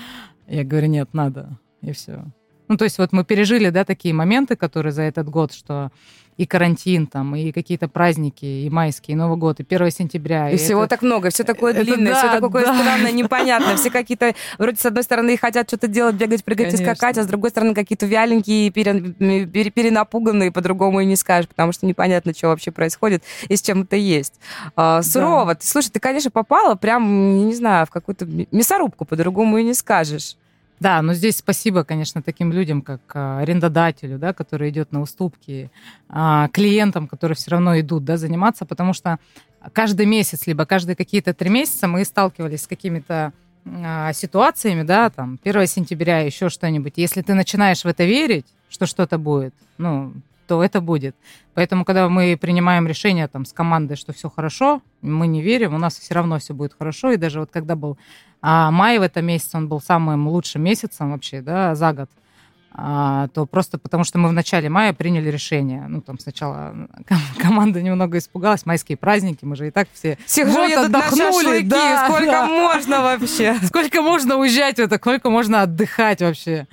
Я 0.48 0.64
говорю, 0.64 0.88
нет, 0.88 1.10
надо, 1.12 1.60
и 1.82 1.92
все. 1.92 2.24
Ну, 2.68 2.78
то 2.78 2.86
есть 2.86 2.98
вот 2.98 3.12
мы 3.12 3.24
пережили, 3.24 3.70
да, 3.70 3.86
такие 3.86 4.14
моменты, 4.14 4.56
которые 4.56 4.92
за 4.92 5.04
этот 5.04 5.30
год, 5.30 5.54
что 5.54 5.92
и 6.38 6.46
карантин 6.46 7.08
там, 7.08 7.36
и 7.36 7.52
какие-то 7.52 7.88
праздники, 7.88 8.46
и 8.46 8.70
майские, 8.70 9.14
и 9.14 9.18
Новый 9.18 9.38
год, 9.38 9.60
и 9.60 9.64
1 9.64 9.92
сентября. 9.92 10.50
И, 10.50 10.56
и 10.56 10.58
всего 10.58 10.88
так 10.88 11.02
много, 11.02 11.30
все 11.30 11.44
такое 11.44 11.74
это 11.74 11.84
длинное, 11.84 12.14
да, 12.14 12.18
все 12.18 12.40
такое 12.40 12.66
да. 12.66 12.74
странное, 12.76 13.12
непонятное. 13.12 13.76
Все 13.76 13.90
какие-то, 13.90 14.34
вроде, 14.58 14.78
с 14.78 14.86
одной 14.86 15.04
стороны, 15.04 15.38
хотят 15.38 15.68
что-то 15.68 15.88
делать, 15.88 16.16
бегать, 16.16 16.44
прыгать 16.44 16.72
Конечно. 16.72 16.84
и 16.84 16.86
скакать, 16.86 17.18
а 17.18 17.24
с 17.24 17.28
другой 17.28 17.52
стороны, 17.52 17.74
какие-то 17.74 18.06
вяленькие, 18.06 18.72
перенапуганные, 18.72 20.52
по-другому 20.52 21.02
и 21.02 21.06
не 21.06 21.16
скажешь, 21.16 21.48
потому 21.48 21.72
что 21.72 21.86
непонятно, 21.86 22.34
что 22.34 22.48
вообще 22.48 22.72
происходит 22.72 23.24
и 23.48 23.56
с 23.56 23.62
чем 23.62 23.84
это 23.84 23.96
есть. 23.96 24.34
А, 24.76 25.02
сурово. 25.02 25.54
Да. 25.54 25.60
Слушай, 25.62 25.92
ты, 25.92 26.00
конечно, 26.00 26.32
попала 26.32 26.76
прям, 26.76 27.48
не 27.48 27.54
знаю, 27.54 27.86
в 27.86 27.92
какую-то 27.92 28.26
мясорубку, 28.52 29.06
по-другому 29.06 29.60
и 29.60 29.64
не 29.64 29.74
скажешь. 29.74 30.36
Да, 30.80 31.02
но 31.02 31.14
здесь 31.14 31.38
спасибо, 31.38 31.84
конечно, 31.84 32.22
таким 32.22 32.52
людям, 32.52 32.82
как 32.82 33.02
а, 33.14 33.40
арендодателю, 33.40 34.18
да, 34.18 34.34
который 34.34 34.70
идет 34.70 34.92
на 34.92 35.02
уступки, 35.02 35.72
а, 36.10 36.50
клиентам, 36.50 37.08
которые 37.08 37.36
все 37.36 37.52
равно 37.52 37.80
идут 37.80 38.04
да, 38.04 38.18
заниматься, 38.18 38.66
потому 38.66 38.94
что 38.94 39.18
каждый 39.72 40.06
месяц, 40.06 40.46
либо 40.46 40.66
каждые 40.66 40.96
какие-то 40.96 41.34
три 41.34 41.50
месяца 41.50 41.88
мы 41.88 42.04
сталкивались 42.04 42.64
с 42.64 42.68
какими-то 42.68 43.32
а, 43.66 44.12
ситуациями, 44.14 44.84
да, 44.84 45.10
там, 45.10 45.40
1 45.44 45.68
сентября, 45.68 46.20
еще 46.20 46.50
что-нибудь. 46.50 46.94
Если 46.98 47.22
ты 47.22 47.34
начинаешь 47.34 47.84
в 47.84 47.88
это 47.88 48.04
верить, 48.04 48.46
что 48.70 48.86
что-то 48.86 49.18
будет, 49.18 49.54
ну, 49.78 50.14
то 50.54 50.58
то 50.58 50.64
это 50.64 50.82
будет. 50.82 51.16
Поэтому, 51.56 51.84
когда 51.84 52.08
мы 52.10 52.38
принимаем 52.40 52.86
решение 52.86 53.28
там, 53.28 53.44
с 53.44 53.54
командой, 53.54 53.96
что 53.96 54.14
все 54.14 54.30
хорошо, 54.30 54.84
мы 55.02 55.26
не 55.26 55.42
верим, 55.42 55.74
у 55.74 55.80
нас 55.80 55.98
все 55.98 56.14
равно 56.14 56.38
все 56.38 56.54
будет 56.54 56.76
хорошо. 56.78 57.12
И 57.12 57.18
даже 57.18 57.40
вот 57.40 57.50
когда 57.52 57.76
был 57.76 57.98
а, 58.40 58.70
май 58.70 59.00
в 59.00 59.02
этом 59.02 59.26
месяце, 59.26 59.58
он 59.58 59.68
был 59.68 59.82
самым 59.82 60.28
лучшим 60.28 60.62
месяцем 60.62 61.12
вообще 61.12 61.42
да, 61.42 61.74
за 61.74 61.94
год 61.94 62.10
а, 62.76 63.30
то 63.30 63.48
просто 63.48 63.80
потому, 63.80 64.04
что 64.04 64.20
мы 64.20 64.30
в 64.30 64.34
начале 64.34 64.70
мая 64.70 64.94
приняли 64.94 65.30
решение. 65.30 65.86
Ну, 65.88 66.02
там 66.02 66.20
сначала 66.20 66.76
команда 67.40 67.82
немного 67.82 68.20
испугалась, 68.20 68.68
майские 68.68 68.98
праздники, 68.98 69.46
мы 69.46 69.56
же 69.56 69.70
и 69.70 69.72
так 69.72 69.88
все 69.92 70.20
Всех 70.28 70.54
год 70.54 70.70
же 70.70 70.76
отдохнули. 70.76 71.62
Да, 71.62 72.06
сколько 72.06 72.32
да. 72.32 72.48
можно 72.48 73.02
вообще? 73.02 73.58
Сколько 73.64 74.04
можно 74.04 74.38
уезжать 74.38 74.78
это, 74.78 74.98
сколько 74.98 75.32
можно 75.32 75.64
отдыхать 75.64 76.22
вообще? 76.22 76.68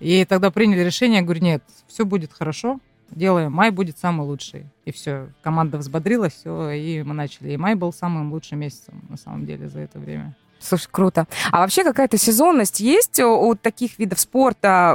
И 0.00 0.24
тогда 0.24 0.50
приняли 0.50 0.80
решение, 0.80 1.22
говорю, 1.22 1.42
нет, 1.42 1.62
все 1.86 2.04
будет 2.04 2.32
хорошо, 2.32 2.80
делаем, 3.10 3.52
май 3.52 3.70
будет 3.70 3.98
самый 3.98 4.26
лучший. 4.26 4.66
И 4.84 4.92
все, 4.92 5.28
команда 5.42 5.78
взбодрилась, 5.78 6.34
все, 6.34 6.70
и 6.70 7.02
мы 7.02 7.14
начали. 7.14 7.52
И 7.52 7.56
май 7.56 7.74
был 7.74 7.92
самым 7.92 8.32
лучшим 8.32 8.60
месяцем, 8.60 9.02
на 9.08 9.16
самом 9.16 9.46
деле, 9.46 9.68
за 9.68 9.80
это 9.80 9.98
время. 9.98 10.34
Слушай, 10.60 10.88
круто. 10.90 11.26
А 11.50 11.60
вообще 11.60 11.84
какая-то 11.84 12.18
сезонность 12.18 12.80
есть 12.80 13.18
у 13.18 13.54
таких 13.54 13.98
видов 13.98 14.20
спорта, 14.20 14.94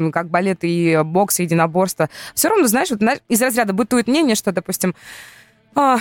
э, 0.00 0.10
как 0.12 0.28
балет 0.28 0.58
и 0.62 1.00
бокс, 1.04 1.40
и 1.40 1.42
единоборство? 1.42 2.08
Все 2.34 2.48
равно, 2.48 2.68
знаешь, 2.68 2.90
вот 2.90 3.00
из 3.28 3.42
разряда 3.42 3.72
бытует 3.72 4.06
мнение, 4.06 4.36
что, 4.36 4.52
допустим, 4.52 4.94
а, 5.74 5.98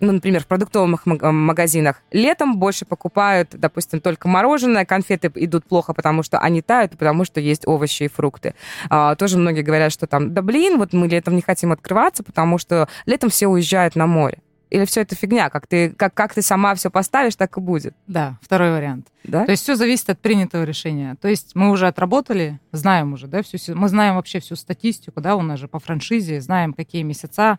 ну, 0.00 0.12
например, 0.12 0.42
в 0.42 0.46
продуктовых 0.46 1.06
магазинах 1.06 2.02
летом 2.10 2.58
больше 2.58 2.84
покупают, 2.84 3.50
допустим, 3.52 4.00
только 4.00 4.28
мороженое, 4.28 4.84
конфеты 4.84 5.30
идут 5.34 5.64
плохо, 5.64 5.94
потому 5.94 6.22
что 6.22 6.38
они 6.38 6.62
тают, 6.62 6.92
потому 6.98 7.24
что 7.24 7.40
есть 7.40 7.66
овощи 7.66 8.04
и 8.04 8.08
фрукты. 8.08 8.54
А, 8.90 9.14
тоже 9.14 9.38
многие 9.38 9.62
говорят, 9.62 9.92
что 9.92 10.06
там, 10.06 10.34
да 10.34 10.42
блин, 10.42 10.78
вот 10.78 10.92
мы 10.92 11.08
летом 11.08 11.36
не 11.36 11.42
хотим 11.42 11.72
открываться, 11.72 12.22
потому 12.22 12.58
что 12.58 12.88
летом 13.06 13.30
все 13.30 13.46
уезжают 13.46 13.96
на 13.96 14.06
море. 14.06 14.38
Или 14.68 14.84
все 14.84 15.02
это 15.02 15.14
фигня? 15.14 15.48
Как 15.48 15.66
ты, 15.66 15.90
как, 15.90 16.12
как 16.12 16.34
ты 16.34 16.42
сама 16.42 16.74
все 16.74 16.90
поставишь, 16.90 17.36
так 17.36 17.56
и 17.56 17.60
будет? 17.60 17.94
Да, 18.08 18.36
второй 18.42 18.72
вариант. 18.72 19.06
Да? 19.22 19.44
То 19.44 19.52
есть 19.52 19.62
все 19.62 19.76
зависит 19.76 20.10
от 20.10 20.20
принятого 20.20 20.64
решения. 20.64 21.16
То 21.20 21.28
есть 21.28 21.54
мы 21.54 21.70
уже 21.70 21.86
отработали, 21.86 22.58
знаем 22.72 23.12
уже, 23.12 23.28
да, 23.28 23.42
всю, 23.42 23.58
мы 23.76 23.88
знаем 23.88 24.16
вообще 24.16 24.40
всю 24.40 24.56
статистику, 24.56 25.20
да, 25.20 25.36
у 25.36 25.42
нас 25.42 25.60
же 25.60 25.68
по 25.68 25.78
франшизе, 25.78 26.40
знаем, 26.40 26.72
какие 26.72 27.02
месяца. 27.02 27.58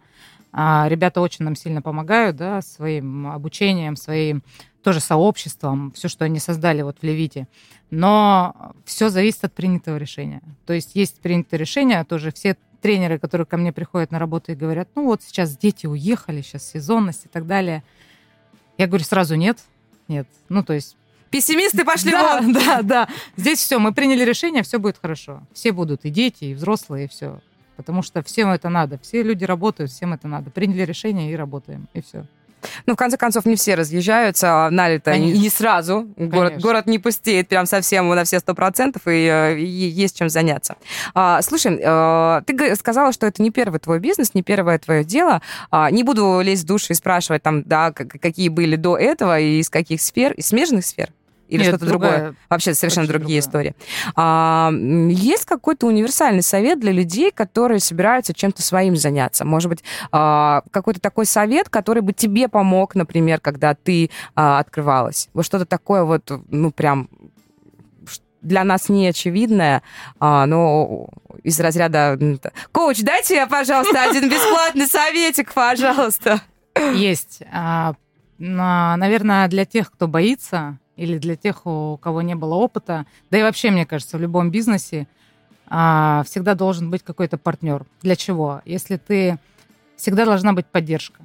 А, 0.59 0.87
ребята 0.89 1.21
очень 1.21 1.45
нам 1.45 1.55
сильно 1.55 1.83
помогают, 1.83 2.35
да, 2.35 2.63
своим 2.63 3.27
обучением, 3.27 3.95
своим 3.95 4.41
тоже 4.81 4.99
сообществом, 4.99 5.91
все, 5.91 6.07
что 6.07 6.25
они 6.25 6.39
создали 6.39 6.81
вот 6.81 6.97
в 6.99 7.03
Левите. 7.03 7.47
Но 7.91 8.73
все 8.83 9.09
зависит 9.09 9.43
от 9.43 9.53
принятого 9.53 9.97
решения. 9.97 10.41
То 10.65 10.73
есть 10.73 10.95
есть 10.95 11.19
принятое 11.21 11.57
решение, 11.57 12.03
тоже 12.05 12.31
все 12.31 12.57
тренеры, 12.81 13.19
которые 13.19 13.45
ко 13.45 13.55
мне 13.57 13.71
приходят 13.71 14.09
на 14.09 14.17
работу 14.17 14.51
и 14.51 14.55
говорят, 14.55 14.89
ну 14.95 15.05
вот 15.05 15.21
сейчас 15.21 15.55
дети 15.55 15.85
уехали, 15.85 16.41
сейчас 16.41 16.67
сезонность 16.67 17.25
и 17.25 17.29
так 17.29 17.45
далее. 17.45 17.83
Я 18.79 18.87
говорю 18.87 19.03
сразу 19.03 19.35
нет, 19.35 19.59
нет. 20.07 20.27
Ну 20.49 20.63
то 20.63 20.73
есть 20.73 20.97
Пессимисты 21.29 21.85
пошли 21.85 22.11
да, 22.11 22.41
вон. 22.41 22.53
Да, 22.65 22.81
да. 22.81 23.09
Здесь 23.35 23.59
все, 23.59 23.77
мы 23.77 23.93
приняли 23.93 24.23
решение, 24.23 24.63
все 24.63 24.79
будет 24.79 24.97
хорошо. 24.99 25.43
Все 25.53 25.71
будут, 25.71 26.03
и 26.05 26.09
дети, 26.09 26.45
и 26.45 26.53
взрослые, 26.55 27.05
и 27.05 27.07
все. 27.07 27.41
Потому 27.77 28.01
что 28.01 28.23
всем 28.23 28.49
это 28.49 28.69
надо. 28.69 28.99
Все 29.01 29.23
люди 29.23 29.45
работают, 29.45 29.91
всем 29.91 30.13
это 30.13 30.27
надо. 30.27 30.49
Приняли 30.49 30.81
решение 30.81 31.31
и 31.31 31.35
работаем, 31.35 31.87
и 31.93 32.01
все. 32.01 32.25
Ну, 32.85 32.93
в 32.93 32.95
конце 32.97 33.17
концов, 33.17 33.45
не 33.45 33.55
все 33.55 33.75
разъезжаются 33.75 34.69
на 34.71 34.89
лето, 34.89 35.11
и 35.11 35.37
не 35.37 35.49
сразу. 35.49 36.07
Город, 36.17 36.59
город 36.59 36.87
не 36.87 36.99
пустеет 36.99 37.47
прям 37.47 37.65
совсем 37.65 38.09
на 38.09 38.23
все 38.23 38.39
сто 38.39 38.55
процентов, 38.55 39.03
и, 39.05 39.27
э, 39.27 39.59
и 39.59 39.65
есть 39.65 40.17
чем 40.17 40.27
заняться. 40.29 40.75
А, 41.13 41.41
слушай, 41.41 41.79
а, 41.85 42.41
ты 42.41 42.75
сказала, 42.75 43.11
что 43.11 43.27
это 43.27 43.41
не 43.43 43.51
первый 43.51 43.79
твой 43.79 43.99
бизнес, 43.99 44.33
не 44.33 44.41
первое 44.41 44.79
твое 44.79 45.03
дело. 45.03 45.41
А, 45.69 45.91
не 45.91 46.03
буду 46.03 46.41
лезть 46.41 46.63
в 46.63 46.67
душу 46.67 46.87
и 46.93 46.95
спрашивать, 46.95 47.43
там, 47.43 47.63
да, 47.63 47.91
какие 47.91 48.49
были 48.49 48.75
до 48.75 48.97
этого 48.97 49.39
и 49.39 49.59
из 49.59 49.69
каких 49.69 50.01
сфер, 50.01 50.33
из 50.33 50.47
смежных 50.47 50.85
сфер. 50.85 51.09
Или 51.47 51.63
что-то 51.63 51.85
другое? 51.85 52.35
Вообще 52.49 52.73
совершенно 52.73 53.07
другие 53.07 53.41
другая. 53.41 53.71
истории. 53.71 53.75
А, 54.15 54.71
есть 54.71 55.45
какой-то 55.45 55.87
универсальный 55.87 56.43
совет 56.43 56.79
для 56.79 56.91
людей, 56.91 57.31
которые 57.31 57.79
собираются 57.79 58.33
чем-то 58.33 58.61
своим 58.61 58.95
заняться? 58.95 59.45
Может 59.45 59.69
быть, 59.69 59.83
а, 60.11 60.63
какой-то 60.71 60.99
такой 60.99 61.25
совет, 61.25 61.69
который 61.69 62.01
бы 62.01 62.13
тебе 62.13 62.47
помог, 62.47 62.95
например, 62.95 63.39
когда 63.39 63.75
ты 63.75 64.09
а, 64.35 64.59
открывалась? 64.59 65.29
Вот 65.33 65.45
что-то 65.45 65.65
такое 65.65 66.03
вот, 66.03 66.31
ну, 66.49 66.71
прям 66.71 67.09
для 68.41 68.63
нас 68.63 68.89
не 68.89 69.07
очевидное, 69.07 69.83
а, 70.19 70.45
но 70.45 71.09
из 71.43 71.59
разряда 71.59 72.17
«Коуч, 72.71 73.01
дайте, 73.01 73.45
пожалуйста, 73.47 74.03
один 74.03 74.29
бесплатный 74.29 74.87
советик, 74.87 75.53
пожалуйста». 75.53 76.41
Есть. 76.93 77.41
А, 77.51 77.93
наверное, 78.37 79.47
для 79.47 79.65
тех, 79.65 79.91
кто 79.91 80.07
боится, 80.07 80.77
или 80.97 81.17
для 81.17 81.35
тех, 81.35 81.65
у 81.65 81.97
кого 81.97 82.21
не 82.21 82.35
было 82.35 82.55
опыта, 82.55 83.05
да 83.31 83.39
и 83.39 83.43
вообще, 83.43 83.71
мне 83.71 83.85
кажется, 83.85 84.17
в 84.17 84.21
любом 84.21 84.51
бизнесе 84.51 85.07
а, 85.67 86.23
всегда 86.25 86.55
должен 86.55 86.89
быть 86.89 87.03
какой-то 87.03 87.37
партнер. 87.37 87.85
Для 88.01 88.15
чего? 88.15 88.61
Если 88.65 88.97
ты... 88.97 89.37
Всегда 89.95 90.25
должна 90.25 90.53
быть 90.53 90.67
поддержка. 90.67 91.23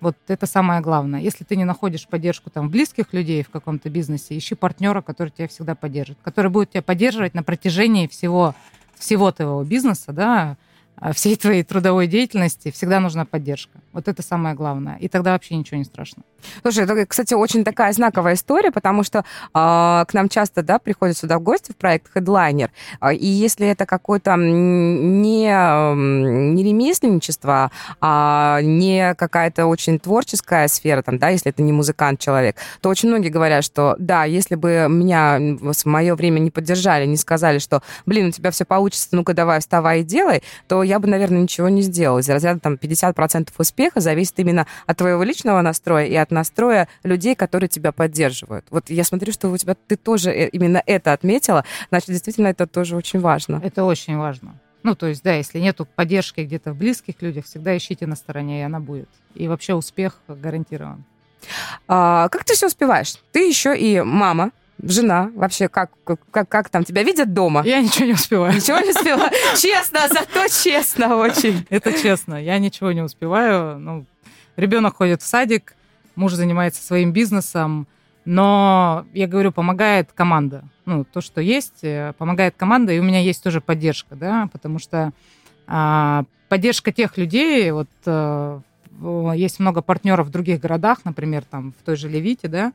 Вот 0.00 0.16
это 0.26 0.46
самое 0.46 0.80
главное. 0.80 1.20
Если 1.20 1.44
ты 1.44 1.54
не 1.54 1.64
находишь 1.64 2.08
поддержку 2.08 2.50
там 2.50 2.68
близких 2.68 3.12
людей 3.12 3.44
в 3.44 3.50
каком-то 3.50 3.90
бизнесе, 3.90 4.36
ищи 4.36 4.54
партнера, 4.54 5.02
который 5.02 5.30
тебя 5.30 5.46
всегда 5.46 5.74
поддержит, 5.74 6.18
который 6.22 6.50
будет 6.50 6.70
тебя 6.70 6.82
поддерживать 6.82 7.34
на 7.34 7.44
протяжении 7.44 8.08
всего, 8.08 8.54
всего 8.96 9.30
твоего 9.30 9.62
бизнеса, 9.62 10.12
да, 10.12 10.56
всей 11.12 11.36
твоей 11.36 11.62
трудовой 11.62 12.06
деятельности 12.06 12.70
всегда 12.70 13.00
нужна 13.00 13.24
поддержка. 13.24 13.78
Вот 13.92 14.08
это 14.08 14.22
самое 14.22 14.54
главное. 14.54 14.96
И 14.96 15.08
тогда 15.08 15.32
вообще 15.32 15.56
ничего 15.56 15.78
не 15.78 15.84
страшно. 15.84 16.22
Слушай, 16.62 16.84
это, 16.84 17.06
кстати, 17.06 17.34
очень 17.34 17.64
такая 17.64 17.92
знаковая 17.92 18.34
история, 18.34 18.70
потому 18.70 19.02
что 19.02 19.18
э, 19.18 19.24
к 19.52 20.08
нам 20.12 20.28
часто 20.28 20.62
да, 20.62 20.78
приходят 20.78 21.16
сюда 21.16 21.38
в 21.38 21.42
гости 21.42 21.72
в 21.72 21.76
проект 21.76 22.14
Headliner. 22.14 22.70
Э, 23.00 23.14
и 23.14 23.26
если 23.26 23.66
это 23.66 23.86
какое-то 23.86 24.36
не, 24.36 25.46
не 25.46 26.62
ремесленничество, 26.62 27.70
а 28.00 28.60
не 28.62 29.14
какая-то 29.14 29.66
очень 29.66 29.98
творческая 29.98 30.68
сфера, 30.68 31.02
там, 31.02 31.18
да, 31.18 31.30
если 31.30 31.50
это 31.50 31.62
не 31.62 31.72
музыкант 31.72 32.20
человек, 32.20 32.56
то 32.80 32.88
очень 32.88 33.08
многие 33.08 33.30
говорят, 33.30 33.64
что 33.64 33.96
да, 33.98 34.24
если 34.24 34.54
бы 34.54 34.86
меня 34.88 35.38
в 35.40 35.84
мое 35.86 36.14
время 36.14 36.38
не 36.38 36.50
поддержали, 36.50 37.06
не 37.06 37.16
сказали, 37.16 37.58
что, 37.58 37.82
блин, 38.06 38.28
у 38.28 38.30
тебя 38.30 38.50
все 38.50 38.64
получится, 38.64 39.08
ну-ка 39.12 39.34
давай, 39.34 39.60
вставай 39.60 40.00
и 40.00 40.04
делай, 40.04 40.42
то 40.68 40.82
я 40.88 40.98
бы, 40.98 41.08
наверное, 41.08 41.42
ничего 41.42 41.68
не 41.68 41.82
сделала. 41.82 42.18
Из 42.18 42.28
разряда 42.28 42.60
там 42.60 42.74
50% 42.74 43.50
успеха 43.58 44.00
зависит 44.00 44.38
именно 44.38 44.66
от 44.86 44.96
твоего 44.96 45.22
личного 45.22 45.60
настроя 45.60 46.06
и 46.06 46.14
от 46.14 46.30
настроя 46.30 46.88
людей, 47.04 47.34
которые 47.34 47.68
тебя 47.68 47.92
поддерживают. 47.92 48.66
Вот 48.70 48.90
я 48.90 49.04
смотрю, 49.04 49.32
что 49.32 49.48
у 49.50 49.56
тебя 49.56 49.76
ты 49.86 49.96
тоже 49.96 50.30
э, 50.30 50.48
именно 50.48 50.82
это 50.86 51.12
отметила, 51.12 51.64
значит, 51.90 52.08
действительно, 52.08 52.48
это 52.48 52.66
тоже 52.66 52.96
очень 52.96 53.20
важно. 53.20 53.60
Это 53.62 53.84
очень 53.84 54.16
важно. 54.16 54.58
Ну, 54.82 54.94
то 54.94 55.06
есть, 55.06 55.22
да, 55.22 55.34
если 55.34 55.58
нету 55.58 55.86
поддержки 55.86 56.40
где-то 56.40 56.72
в 56.72 56.76
близких 56.76 57.20
людях, 57.20 57.44
всегда 57.44 57.76
ищите 57.76 58.06
на 58.06 58.16
стороне, 58.16 58.60
и 58.60 58.62
она 58.62 58.80
будет. 58.80 59.08
И 59.34 59.48
вообще 59.48 59.74
успех 59.74 60.20
гарантирован. 60.28 61.04
А, 61.86 62.28
как 62.28 62.44
ты 62.44 62.54
все 62.54 62.66
успеваешь? 62.68 63.14
Ты 63.32 63.48
еще 63.48 63.76
и 63.76 64.00
мама, 64.00 64.50
жена, 64.82 65.30
вообще 65.34 65.68
как, 65.68 65.90
как, 66.04 66.48
как 66.48 66.68
там 66.70 66.84
тебя 66.84 67.02
видят 67.02 67.34
дома? 67.34 67.62
Я 67.64 67.80
ничего 67.80 68.06
не 68.06 68.12
успеваю. 68.12 68.54
Ничего 68.54 68.78
не 68.78 68.90
успеваю? 68.90 69.30
Честно, 69.56 70.00
зато 70.08 70.48
честно 70.48 71.16
очень. 71.16 71.66
Это 71.70 71.92
честно, 71.92 72.42
я 72.42 72.58
ничего 72.58 72.92
не 72.92 73.02
успеваю. 73.02 73.78
Ну, 73.78 74.06
ребенок 74.56 74.96
ходит 74.96 75.22
в 75.22 75.26
садик, 75.26 75.74
муж 76.14 76.32
занимается 76.32 76.82
своим 76.82 77.12
бизнесом, 77.12 77.88
но, 78.24 79.06
я 79.14 79.26
говорю, 79.26 79.52
помогает 79.52 80.10
команда. 80.12 80.64
Ну, 80.84 81.04
то, 81.04 81.20
что 81.20 81.40
есть, 81.40 81.82
э, 81.82 82.12
помогает 82.18 82.54
команда, 82.56 82.92
и 82.92 82.98
у 82.98 83.02
меня 83.02 83.20
есть 83.20 83.42
тоже 83.42 83.60
поддержка, 83.60 84.16
да, 84.16 84.48
потому 84.52 84.78
что 84.78 85.12
а, 85.66 86.24
поддержка 86.48 86.92
тех 86.92 87.16
людей, 87.16 87.70
вот 87.70 87.88
а, 88.06 88.60
есть 89.34 89.60
много 89.60 89.82
партнеров 89.82 90.26
в 90.26 90.30
других 90.30 90.60
городах, 90.60 91.04
например, 91.04 91.44
там 91.44 91.72
в 91.78 91.84
той 91.84 91.96
же 91.96 92.08
Левите, 92.08 92.48
да, 92.48 92.72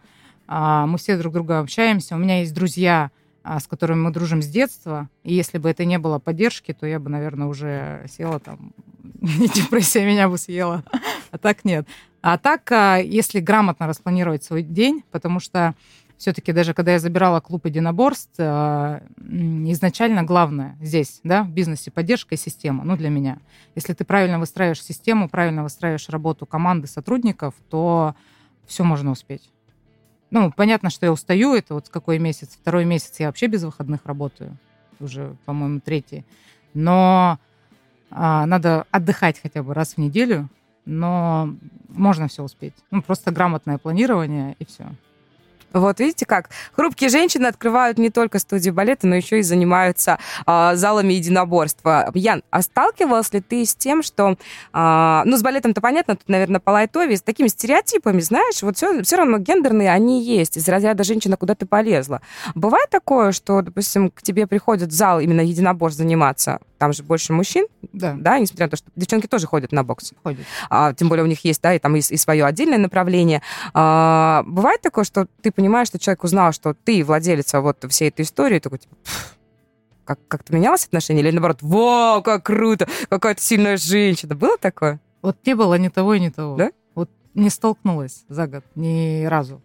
мы 0.48 0.98
все 0.98 1.18
друг 1.18 1.34
друга 1.34 1.60
общаемся. 1.60 2.16
У 2.16 2.20
меня 2.20 2.40
есть 2.40 2.54
друзья, 2.54 3.12
а, 3.44 3.60
с 3.60 3.68
которыми 3.68 4.00
мы 4.00 4.12
дружим 4.12 4.42
с 4.42 4.48
детства. 4.48 5.10
И 5.24 5.34
если 5.34 5.58
бы 5.58 5.70
это 5.70 5.84
не 5.84 6.00
было 6.00 6.18
поддержки, 6.18 6.74
то 6.74 6.88
я 6.88 6.98
бы, 6.98 7.10
наверное, 7.10 7.48
уже 7.48 8.06
села 8.10 8.40
там, 8.40 8.72
и 9.22 9.50
депрессия 9.50 10.06
меня 10.06 10.30
бы 10.30 10.38
съела. 10.38 10.84
А 11.32 11.38
так 11.38 11.66
нет. 11.66 11.86
А 12.22 12.38
так, 12.38 12.72
а, 12.72 12.98
если 12.98 13.42
грамотно 13.42 13.86
распланировать 13.86 14.46
свой 14.46 14.64
день, 14.64 15.04
потому 15.12 15.42
что 15.42 15.76
все-таки 16.18 16.54
даже 16.54 16.74
когда 16.74 16.94
я 16.94 17.00
забирала 17.00 17.42
клуб 17.42 17.66
единоборств, 17.66 18.40
изначально 18.40 20.24
главное 20.24 20.78
здесь, 20.80 21.20
да, 21.26 21.44
в 21.44 21.50
бизнесе 21.50 21.92
поддержка 21.92 22.36
и 22.36 22.38
система, 22.38 22.86
ну, 22.86 22.96
для 22.96 23.10
меня. 23.10 23.40
Если 23.76 23.92
ты 23.92 24.06
правильно 24.06 24.40
выстраиваешь 24.40 24.82
систему, 24.82 25.28
правильно 25.28 25.64
выстраиваешь 25.64 26.08
работу 26.08 26.46
команды 26.46 26.88
сотрудников, 26.88 27.56
то 27.70 28.16
все 28.66 28.86
можно 28.86 29.12
успеть. 29.12 29.52
Ну, 30.34 30.52
понятно, 30.52 30.90
что 30.90 31.06
я 31.06 31.12
устаю, 31.12 31.54
это 31.54 31.76
вот 31.76 31.90
какой 31.90 32.18
месяц. 32.18 32.58
Второй 32.60 32.86
месяц 32.86 33.20
я 33.20 33.28
вообще 33.28 33.48
без 33.48 33.64
выходных 33.64 34.06
работаю. 34.06 34.58
Уже, 35.00 35.36
по-моему, 35.46 35.80
третий. 35.80 36.26
Но 36.74 37.38
А, 38.16 38.46
надо 38.46 38.86
отдыхать 38.92 39.40
хотя 39.42 39.64
бы 39.64 39.74
раз 39.74 39.96
в 39.96 39.98
неделю, 39.98 40.48
но 40.86 41.50
можно 41.90 42.28
все 42.28 42.44
успеть. 42.44 42.76
Ну, 42.92 43.02
просто 43.02 43.32
грамотное 43.32 43.80
планирование 43.80 44.56
и 44.60 44.66
все. 44.66 44.86
Вот 45.74 46.00
видите 46.00 46.26
как? 46.26 46.50
Хрупкие 46.76 47.10
женщины 47.10 47.48
открывают 47.48 47.98
не 47.98 48.10
только 48.10 48.40
студию 48.40 48.74
балета, 48.74 49.08
но 49.08 49.16
еще 49.16 49.40
и 49.40 49.42
занимаются 49.42 50.20
э, 50.46 50.72
залами 50.76 51.14
единоборства. 51.14 52.12
Ян, 52.14 52.44
а 52.52 52.62
сталкивалась 52.62 53.34
ли 53.34 53.42
ты 53.42 53.66
с 53.66 53.76
тем, 53.76 54.04
что... 54.04 54.38
Э, 54.74 55.22
ну, 55.26 55.36
с 55.38 55.42
балетом-то 55.42 55.82
понятно, 55.82 56.16
тут, 56.16 56.30
наверное, 56.30 56.60
по 56.60 56.72
лайтове, 56.72 57.18
с 57.18 57.22
такими 57.22 57.48
стереотипами, 57.48 58.20
знаешь, 58.20 58.62
вот 58.62 58.78
все, 58.78 59.02
все 59.04 59.18
равно 59.18 59.40
гендерные 59.40 59.92
они 59.92 60.24
есть. 60.24 60.58
Из 60.58 60.68
разряда 60.68 61.04
женщина, 61.04 61.38
куда 61.38 61.56
ты 61.56 61.66
полезла. 61.66 62.22
Бывает 62.56 62.90
такое, 62.90 63.32
что, 63.32 63.62
допустим, 63.62 64.10
к 64.12 64.22
тебе 64.22 64.48
приходит 64.48 64.90
в 64.90 64.94
зал 64.94 65.20
именно 65.20 65.42
единоборств 65.42 65.98
заниматься, 65.98 66.60
там 66.78 66.92
же 66.94 67.02
больше 67.02 67.32
мужчин, 67.32 67.66
да, 67.94 68.14
да 68.18 68.38
несмотря 68.40 68.66
на 68.66 68.72
то, 68.72 68.78
что 68.78 68.92
девчонки 68.96 69.28
тоже 69.28 69.48
ходят 69.48 69.72
на 69.72 69.84
бокс. 69.84 70.12
Ходят. 70.22 70.42
А, 70.70 70.94
тем 70.94 71.08
более 71.08 71.24
у 71.24 71.28
них 71.28 71.46
есть, 71.46 71.62
да, 71.62 71.74
и 71.74 71.80
там 71.80 71.96
и, 71.96 72.00
и 72.00 72.18
свое 72.18 72.44
отдельное 72.46 72.78
направление. 72.78 73.42
А, 73.74 74.44
бывает 74.46 74.82
такое, 74.82 75.06
что 75.06 75.28
ты 75.42 75.52
понимаешь, 75.52 75.63
что 75.86 76.00
человек 76.00 76.24
узнал, 76.24 76.52
что 76.52 76.74
ты 76.74 77.04
владелица 77.04 77.62
вот 77.62 77.84
всей 77.90 78.10
этой 78.10 78.22
истории, 78.22 78.60
такой, 78.60 78.80
типа, 78.80 78.96
как, 80.06 80.20
как-то 80.28 80.54
менялось 80.54 80.86
отношение? 80.86 81.24
Или 81.24 81.32
наоборот, 81.32 81.60
вау, 81.62 82.22
как 82.22 82.44
круто, 82.44 82.88
какая-то 83.10 83.42
сильная 83.42 83.78
женщина. 83.78 84.36
Было 84.36 84.58
такое? 84.58 85.00
Вот 85.22 85.38
не 85.46 85.56
было 85.56 85.76
ни 85.76 85.90
того, 85.90 86.16
ни 86.16 86.30
того. 86.30 86.56
Да? 86.56 86.72
Вот 86.96 87.10
не 87.34 87.50
столкнулась 87.50 88.26
за 88.28 88.48
год 88.48 88.64
ни 88.76 89.26
разу. 89.26 89.62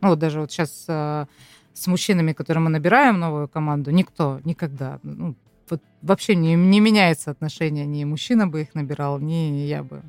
Ну, 0.00 0.10
вот 0.10 0.18
даже 0.18 0.40
вот 0.40 0.52
сейчас 0.52 0.84
э, 0.88 1.26
с 1.74 1.86
мужчинами, 1.86 2.32
которые 2.32 2.62
мы 2.62 2.70
набираем 2.70 3.18
новую 3.18 3.48
команду, 3.48 3.90
никто 3.90 4.40
никогда, 4.44 5.00
ну, 5.02 5.34
вот 5.70 5.82
вообще 6.02 6.34
не, 6.34 6.54
не 6.54 6.80
меняется 6.80 7.30
отношение. 7.30 7.86
Ни 7.86 8.04
мужчина 8.04 8.46
бы 8.46 8.62
их 8.62 8.74
набирал, 8.74 9.18
ни 9.18 9.66
я 9.66 9.82
бы. 9.82 10.02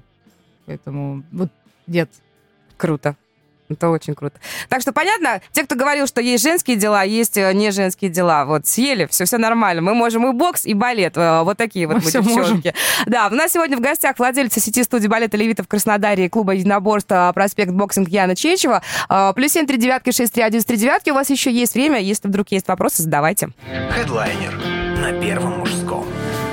Поэтому 0.65 1.23
вот 1.31 1.49
нет. 1.87 2.09
Круто. 2.77 3.15
Это 3.69 3.89
очень 3.89 4.15
круто. 4.15 4.39
Так 4.67 4.81
что 4.81 4.91
понятно, 4.91 5.41
те, 5.51 5.63
кто 5.63 5.75
говорил, 5.75 6.07
что 6.07 6.21
есть 6.21 6.43
женские 6.43 6.75
дела, 6.75 7.03
есть 7.03 7.37
э, 7.37 7.53
не 7.53 7.71
женские 7.71 8.09
дела. 8.09 8.45
Вот 8.45 8.65
съели, 8.65 9.07
все, 9.09 9.25
все 9.25 9.37
нормально. 9.37 9.81
Мы 9.81 9.93
можем 9.93 10.27
и 10.27 10.33
бокс, 10.33 10.65
и 10.65 10.73
балет. 10.73 11.17
Э, 11.17 11.43
вот 11.43 11.57
такие 11.57 11.85
вот 11.85 11.97
мы, 11.97 12.01
мы 12.03 12.11
девчонки. 12.11 12.29
Можем. 12.29 12.63
Да, 13.05 13.27
у 13.31 13.35
нас 13.35 13.51
сегодня 13.51 13.77
в 13.77 13.79
гостях 13.81 14.17
владельца 14.17 14.59
сети 14.59 14.83
студии 14.83 15.07
балета 15.07 15.37
Левита 15.37 15.63
в 15.63 15.67
Краснодаре 15.67 16.25
и 16.25 16.29
клуба 16.29 16.53
единоборства 16.53 17.31
Проспект 17.35 17.71
Boxing 17.71 18.09
Яна 18.09 18.35
Чечева. 18.35 18.81
Э, 19.07 19.33
плюс 19.35 19.51
семь 19.51 19.67
три 19.67 19.77
девятки 19.77 20.11
шесть 20.11 20.33
три 20.33 20.41
один 20.41 20.63
три 20.63 20.77
девятки. 20.77 21.11
У 21.11 21.13
вас 21.13 21.29
еще 21.29 21.51
есть 21.51 21.75
время. 21.75 21.99
Если 21.99 22.27
вдруг 22.27 22.47
есть 22.51 22.67
вопросы, 22.67 23.03
задавайте. 23.03 23.49
Хедлайнер 23.91 24.53
на 24.99 25.11
первом 25.21 25.59
мужском. 25.59 25.78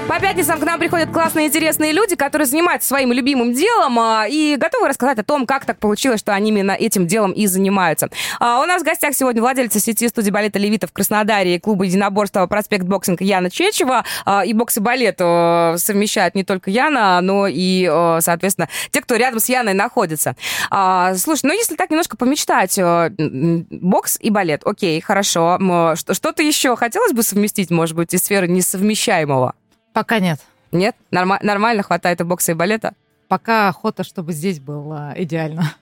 По 0.09 0.21
пятницам 0.21 0.61
к 0.61 0.65
нам 0.65 0.79
приходят 0.79 1.11
классные, 1.11 1.49
интересные 1.49 1.91
люди, 1.91 2.15
которые 2.15 2.47
занимаются 2.47 2.89
своим 2.89 3.13
любимым 3.13 3.53
делом 3.53 3.99
а, 3.99 4.27
и 4.29 4.55
готовы 4.57 4.87
рассказать 4.87 5.19
о 5.19 5.25
том, 5.25 5.47
как 5.47 5.65
так 5.65 5.81
получилось, 5.81 6.21
что 6.21 6.33
они 6.33 6.51
именно 6.51 6.71
этим 6.71 7.09
делом 7.09 7.33
и 7.33 7.49
занимаются. 7.49 8.09
А, 8.39 8.63
у 8.63 8.67
нас 8.67 8.83
в 8.83 8.85
гостях 8.85 9.15
сегодня 9.15 9.43
владельцы 9.43 9.81
сети 9.81 10.07
студии 10.07 10.31
балета 10.31 10.61
«Левита» 10.61 10.87
в 10.87 10.93
Краснодаре 10.93 11.57
и 11.57 11.59
клуба 11.59 11.85
единоборства 11.87 12.47
«Проспект 12.47 12.85
Boxing» 12.85 13.21
Яна 13.21 13.51
Чечева. 13.51 14.05
А, 14.25 14.45
и 14.45 14.53
бокс 14.53 14.77
и 14.77 14.81
балет 14.81 15.17
а, 15.19 15.75
совмещают 15.77 16.37
не 16.37 16.45
только 16.45 16.71
Яна, 16.71 17.21
но 17.21 17.49
и, 17.49 17.89
а, 17.91 18.21
соответственно, 18.21 18.69
те, 18.93 19.01
кто 19.01 19.17
рядом 19.17 19.41
с 19.41 19.49
Яной 19.49 19.75
находится. 19.75 20.37
А, 20.71 21.17
слушай, 21.17 21.47
ну 21.47 21.53
если 21.53 21.75
так 21.75 21.91
немножко 21.91 22.17
помечтать, 22.17 22.79
а, 22.79 23.11
бокс 23.19 24.19
и 24.21 24.31
балет, 24.31 24.63
окей, 24.65 25.01
хорошо. 25.01 25.59
Что-то 25.97 26.45
еще 26.45 26.77
хотелось 26.77 27.13
бы 27.13 27.25
совместить, 27.25 27.73
может 27.73 27.97
быть, 27.97 28.15
из 28.15 28.21
сферы 28.21 28.47
несовмещаемого? 28.47 29.55
Пока 29.97 30.19
нет. 30.19 30.39
Нет? 30.73 30.95
Норма- 31.11 31.39
нормально 31.41 31.83
хватает 31.83 32.21
и 32.21 32.25
бокса, 32.25 32.53
и 32.53 32.55
балета? 32.55 32.93
Пока 33.29 33.69
охота, 33.69 34.05
чтобы 34.05 34.35
здесь 34.35 34.61
было 34.61 35.15
идеально. 35.17 35.75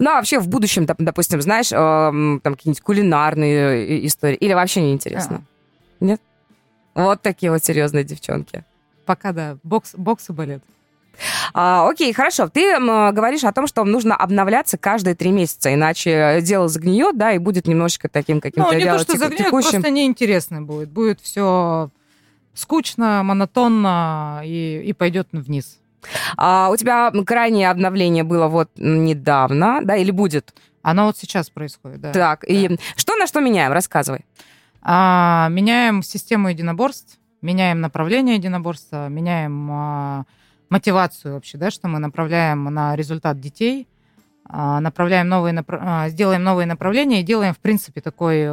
Ну, 0.00 0.10
а 0.10 0.14
вообще 0.14 0.40
в 0.40 0.48
будущем, 0.48 0.86
допустим, 0.98 1.40
знаешь, 1.40 1.70
э, 1.70 1.76
там 1.76 2.54
какие-нибудь 2.56 2.80
кулинарные 2.80 4.00
э, 4.02 4.06
истории, 4.06 4.34
или 4.34 4.54
вообще 4.54 4.82
не 4.82 4.92
интересно? 4.92 5.44
А. 6.00 6.04
Нет? 6.04 6.20
Вот 6.96 7.22
такие 7.22 7.52
вот 7.52 7.62
серьезные 7.62 8.02
девчонки. 8.02 8.64
Пока 9.06 9.30
да, 9.30 9.56
бокс, 9.62 9.94
бокс 9.96 10.28
и 10.28 10.32
балет. 10.32 10.64
А, 11.54 11.88
окей, 11.88 12.12
хорошо. 12.12 12.48
Ты 12.48 12.72
м, 12.72 13.14
говоришь 13.14 13.44
о 13.44 13.52
том, 13.52 13.68
что 13.68 13.84
нужно 13.84 14.16
обновляться 14.16 14.78
каждые 14.78 15.14
три 15.14 15.30
месяца, 15.30 15.72
иначе 15.72 16.40
дело 16.42 16.66
загниет, 16.66 17.16
да, 17.16 17.30
и 17.30 17.38
будет 17.38 17.68
немножечко 17.68 18.08
таким 18.08 18.40
каким-то 18.40 18.72
ну, 18.72 18.76
не 18.76 18.84
то, 18.84 18.98
что 18.98 19.16
загниет, 19.16 19.46
текущим. 19.46 19.70
просто 19.70 19.90
неинтересно 19.90 20.60
будет. 20.60 20.90
Будет 20.90 21.20
все 21.20 21.90
скучно, 22.54 23.22
монотонно 23.22 24.42
и, 24.44 24.82
и 24.84 24.92
пойдет 24.92 25.28
вниз. 25.32 25.78
А 26.36 26.70
у 26.70 26.76
тебя 26.76 27.12
крайнее 27.26 27.70
обновление 27.70 28.24
было 28.24 28.48
вот 28.48 28.70
недавно, 28.76 29.80
да, 29.82 29.96
или 29.96 30.10
будет? 30.10 30.54
Оно 30.82 31.06
вот 31.06 31.18
сейчас 31.18 31.50
происходит, 31.50 32.00
да. 32.00 32.12
Так, 32.12 32.40
да. 32.40 32.46
и 32.52 32.78
что 32.96 33.16
на 33.16 33.26
что 33.26 33.40
меняем? 33.40 33.72
Рассказывай. 33.72 34.24
А, 34.82 35.48
меняем 35.50 36.02
систему 36.02 36.48
единоборств, 36.48 37.18
меняем 37.42 37.80
направление 37.82 38.36
единоборства, 38.36 39.08
меняем 39.08 39.70
а, 39.70 40.24
мотивацию 40.70 41.34
вообще, 41.34 41.58
да, 41.58 41.70
что 41.70 41.88
мы 41.88 41.98
направляем 41.98 42.64
на 42.64 42.96
результат 42.96 43.40
детей– 43.40 43.86
направляем 44.52 45.28
новые, 45.28 45.64
а, 45.68 46.08
сделаем 46.08 46.42
новые 46.42 46.66
направления 46.66 47.20
и 47.20 47.24
делаем, 47.24 47.54
в 47.54 47.58
принципе, 47.58 48.00
такой 48.00 48.48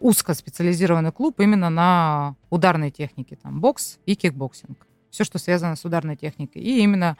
узкоспециализированный 0.00 1.12
клуб 1.12 1.40
именно 1.40 1.70
на 1.70 2.34
ударной 2.50 2.90
технике, 2.90 3.36
там, 3.36 3.60
бокс 3.60 3.98
и 4.06 4.14
кикбоксинг. 4.14 4.86
Все, 5.10 5.24
что 5.24 5.38
связано 5.38 5.76
с 5.76 5.84
ударной 5.84 6.16
техникой. 6.16 6.62
И 6.62 6.80
именно 6.80 7.16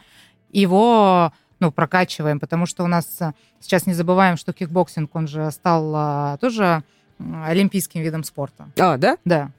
его 0.51 1.33
ну, 1.61 1.71
прокачиваем, 1.71 2.41
потому 2.41 2.67
что 2.67 2.85
у 2.85 2.87
нас 2.87 3.21
а, 3.21 3.35
сейчас 3.61 3.87
не 3.87 3.95
забываем, 3.95 4.37
что 4.37 4.53
кикбоксинг, 4.53 5.15
он 5.15 5.29
же 5.29 5.51
стал 5.51 6.39
тоже 6.39 6.83
олимпийским 7.19 8.03
видом 8.03 8.25
спорта. 8.25 8.69
А, 8.79 8.97
да? 8.97 9.19
Да. 9.25 9.51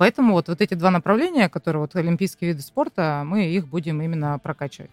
Поэтому 0.00 0.32
вот, 0.32 0.48
вот 0.48 0.62
эти 0.62 0.72
два 0.72 0.90
направления, 0.90 1.50
которые 1.50 1.82
вот 1.82 1.94
олимпийские 1.94 2.52
виды 2.52 2.62
спорта, 2.62 3.22
мы 3.26 3.44
их 3.44 3.68
будем 3.68 4.00
именно 4.00 4.38
прокачивать. 4.38 4.90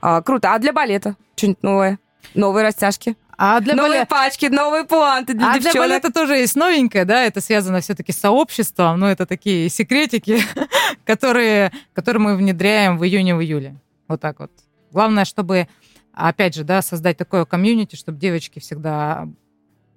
А, 0.00 0.22
круто. 0.22 0.54
А 0.54 0.58
для 0.60 0.72
балета 0.72 1.16
что-нибудь 1.34 1.62
новое? 1.62 1.98
Новые 2.34 2.66
растяжки. 2.66 3.16
А 3.36 3.60
для 3.60 3.74
новые 3.74 3.92
балет... 3.92 4.08
пачки, 4.08 4.46
новые 4.46 4.84
пуанты 4.84 5.34
для 5.34 5.50
а 5.50 5.54
девчонок. 5.54 5.72
для 5.72 5.80
балета 5.80 6.12
тоже 6.12 6.36
есть 6.36 6.54
новенькое, 6.54 7.04
да, 7.04 7.24
это 7.24 7.40
связано 7.40 7.80
все-таки 7.80 8.12
с 8.12 8.18
сообществом, 8.18 9.00
но 9.00 9.10
это 9.10 9.26
такие 9.26 9.68
секретики, 9.68 10.40
которые, 11.04 11.72
которые 11.92 12.22
мы 12.22 12.36
внедряем 12.36 12.98
в 12.98 13.04
июне, 13.04 13.34
в 13.34 13.40
июле. 13.42 13.74
Вот 14.06 14.20
так 14.20 14.38
вот. 14.38 14.52
Главное, 14.92 15.24
чтобы, 15.24 15.66
опять 16.12 16.54
же, 16.54 16.62
да, 16.62 16.82
создать 16.82 17.16
такое 17.16 17.44
комьюнити, 17.44 17.96
чтобы 17.96 18.18
девочки 18.18 18.60
всегда 18.60 19.26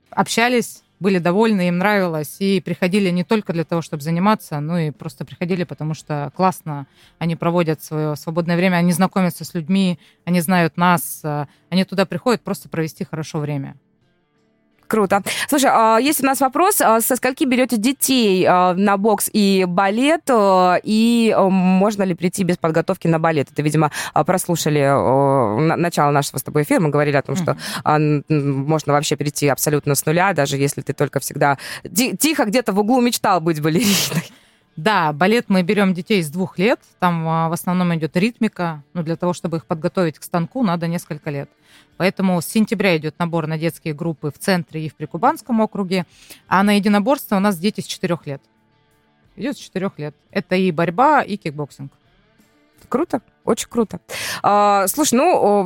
общались, 0.09 0.81
были 0.99 1.19
довольны, 1.19 1.67
им 1.67 1.77
нравилось, 1.77 2.37
и 2.39 2.61
приходили 2.61 3.09
не 3.09 3.23
только 3.23 3.53
для 3.53 3.63
того, 3.63 3.81
чтобы 3.81 4.03
заниматься, 4.03 4.59
но 4.59 4.79
и 4.79 4.91
просто 4.91 5.25
приходили, 5.25 5.63
потому 5.63 5.93
что 5.93 6.31
классно 6.35 6.87
они 7.19 7.35
проводят 7.35 7.83
свое 7.83 8.15
свободное 8.15 8.55
время, 8.55 8.77
они 8.77 8.91
знакомятся 8.91 9.45
с 9.45 9.53
людьми, 9.53 9.99
они 10.23 10.41
знают 10.41 10.77
нас, 10.77 11.21
э, 11.23 11.47
они 11.69 11.83
туда 11.83 12.05
приходят 12.05 12.41
просто 12.41 12.69
провести 12.69 13.03
хорошо 13.03 13.39
время. 13.39 13.75
Круто. 14.87 15.21
Слушай, 15.49 15.69
а, 15.73 15.97
есть 15.97 16.21
у 16.23 16.25
нас 16.25 16.39
вопрос, 16.41 16.81
а, 16.81 17.01
со 17.01 17.15
скольки 17.15 17.43
берете 17.43 17.77
детей 17.77 18.45
а, 18.47 18.73
на 18.73 18.97
бокс 18.97 19.29
и 19.31 19.65
балет, 19.67 20.29
и 20.29 21.35
можно 21.37 22.03
ли 22.03 22.13
прийти 22.13 22.43
без 22.43 22.57
подготовки 22.57 23.07
на 23.07 23.19
балет? 23.19 23.51
Это, 23.51 23.61
видимо, 23.61 23.91
прослушали 24.13 24.85
начало 25.75 26.11
нашего 26.11 26.37
с 26.37 26.43
тобой 26.43 26.63
эфира, 26.63 26.79
мы 26.79 26.89
говорили 26.89 27.17
о 27.17 27.21
том, 27.21 27.35
что 27.35 27.57
можно 27.85 28.93
вообще 28.93 29.15
прийти 29.15 29.47
абсолютно 29.47 29.95
с 29.95 30.05
нуля, 30.05 30.33
даже 30.33 30.57
если 30.57 30.81
ты 30.81 30.93
только 30.93 31.19
всегда 31.19 31.57
тихо 32.19 32.45
где-то 32.45 32.71
в 32.73 32.79
углу 32.79 33.01
мечтал 33.01 33.41
быть 33.41 33.61
балериной. 33.61 34.23
Да, 34.75 35.13
балет 35.13 35.45
мы 35.47 35.63
берем 35.63 35.93
детей 35.93 36.21
с 36.21 36.29
двух 36.29 36.57
лет. 36.57 36.81
Там 36.99 37.23
в 37.23 37.53
основном 37.53 37.95
идет 37.95 38.17
ритмика. 38.17 38.83
Но 38.93 39.03
для 39.03 39.15
того, 39.15 39.33
чтобы 39.33 39.57
их 39.57 39.65
подготовить 39.65 40.19
к 40.19 40.23
станку, 40.23 40.63
надо 40.63 40.87
несколько 40.87 41.29
лет. 41.29 41.49
Поэтому 41.97 42.41
с 42.41 42.45
сентября 42.45 42.97
идет 42.97 43.17
набор 43.17 43.47
на 43.47 43.57
детские 43.57 43.93
группы 43.93 44.31
в 44.31 44.37
центре 44.37 44.85
и 44.85 44.89
в 44.89 44.95
Прикубанском 44.95 45.61
округе. 45.61 46.05
А 46.47 46.61
на 46.63 46.73
единоборство 46.75 47.37
у 47.37 47.39
нас 47.39 47.57
дети 47.57 47.79
с 47.79 47.85
4 47.85 48.19
лет. 48.25 48.41
Идет 49.37 49.57
с 49.57 49.61
4 49.61 49.91
лет. 49.97 50.15
Это 50.29 50.55
и 50.55 50.71
борьба, 50.71 51.21
и 51.21 51.37
кикбоксинг. 51.37 51.93
Круто. 52.89 53.21
Очень 53.45 53.67
круто. 53.69 53.99
А, 54.41 54.87
слушай, 54.87 55.13
ну, 55.13 55.65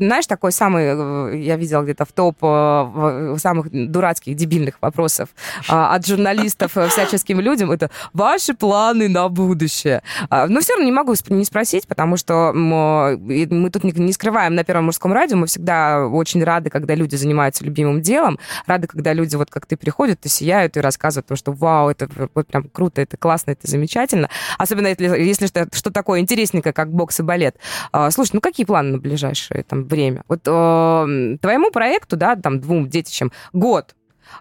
знаешь, 0.00 0.26
такой 0.26 0.50
самый, 0.50 0.84
э, 0.84 1.38
я 1.38 1.56
видела 1.56 1.82
где-то 1.82 2.04
в 2.04 2.12
топ 2.12 2.36
э, 2.42 3.36
самых 3.38 3.68
дурацких, 3.70 4.34
дебильных 4.34 4.74
вопросов 4.80 5.28
а, 5.68 5.94
от 5.94 6.04
журналистов 6.06 6.76
э, 6.76 6.88
всяческим 6.88 7.38
людям, 7.40 7.70
это 7.70 7.90
ваши 8.12 8.52
планы 8.52 9.08
на 9.08 9.28
будущее. 9.28 10.02
А, 10.28 10.48
но 10.48 10.60
все 10.60 10.72
равно 10.72 10.86
не 10.86 10.92
могу 10.92 11.14
не 11.28 11.44
спросить, 11.44 11.86
потому 11.86 12.16
что 12.16 12.52
мы 12.52 13.70
тут 13.70 13.84
не 13.84 14.12
скрываем 14.12 14.56
на 14.56 14.64
Первом 14.64 14.86
мужском 14.86 15.12
радио, 15.12 15.36
мы 15.36 15.46
всегда 15.46 16.08
очень 16.08 16.42
рады, 16.42 16.68
когда 16.68 16.96
люди 16.96 17.14
занимаются 17.14 17.64
любимым 17.64 18.02
делом, 18.02 18.40
рады, 18.66 18.88
когда 18.88 19.12
люди, 19.12 19.36
вот 19.36 19.50
как 19.50 19.66
ты, 19.66 19.76
приходят 19.76 20.26
и 20.26 20.28
сияют, 20.28 20.76
и 20.76 20.80
рассказывают, 20.80 21.28
то, 21.28 21.36
что 21.36 21.52
вау, 21.52 21.90
это 21.90 22.08
вот 22.34 22.48
прям 22.48 22.64
круто, 22.64 23.00
это 23.00 23.16
классно, 23.16 23.52
это 23.52 23.70
замечательно. 23.70 24.28
Особенно 24.58 24.88
если, 24.88 25.06
если 25.06 25.46
что, 25.46 25.68
что 25.72 25.92
такое 25.92 26.18
интересненькое, 26.18 26.72
как 26.72 26.90
бокс 27.04 27.20
и 27.20 27.22
балет. 27.22 27.56
А, 27.92 28.10
слушай, 28.10 28.30
ну 28.32 28.40
какие 28.40 28.64
планы 28.64 28.92
на 28.92 28.98
ближайшее 28.98 29.62
там 29.62 29.84
время? 29.84 30.22
Вот 30.26 30.40
э, 30.46 31.36
твоему 31.40 31.70
проекту, 31.70 32.16
да, 32.16 32.34
там 32.34 32.60
двум 32.60 32.88
детищам 32.88 33.30
год. 33.52 33.94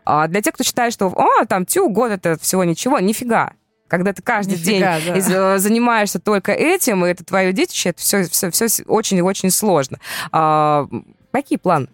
А 0.05 0.27
для 0.27 0.41
тех, 0.41 0.53
кто 0.53 0.63
считает, 0.63 0.93
что, 0.93 1.13
а, 1.17 1.45
там, 1.45 1.65
тю, 1.65 1.89
год 1.89 2.11
это 2.11 2.37
всего 2.39 2.63
ничего, 2.63 2.99
нифига 2.99 3.53
когда 3.89 4.11
ты 4.11 4.23
каждый 4.23 4.53
Нифига, 4.53 4.99
день 4.99 5.11
да. 5.13 5.17
из, 5.17 5.29
э, 5.29 5.59
занимаешься 5.59 6.19
только 6.19 6.51
этим, 6.51 7.05
и 7.05 7.09
это 7.09 7.23
твое 7.23 7.53
детище, 7.53 7.89
это 7.89 8.01
все, 8.01 8.23
все, 8.23 8.49
все 8.49 8.83
очень-очень 8.87 9.51
сложно. 9.51 9.99
А, 10.31 10.87
какие 11.31 11.59
планы? 11.59 11.89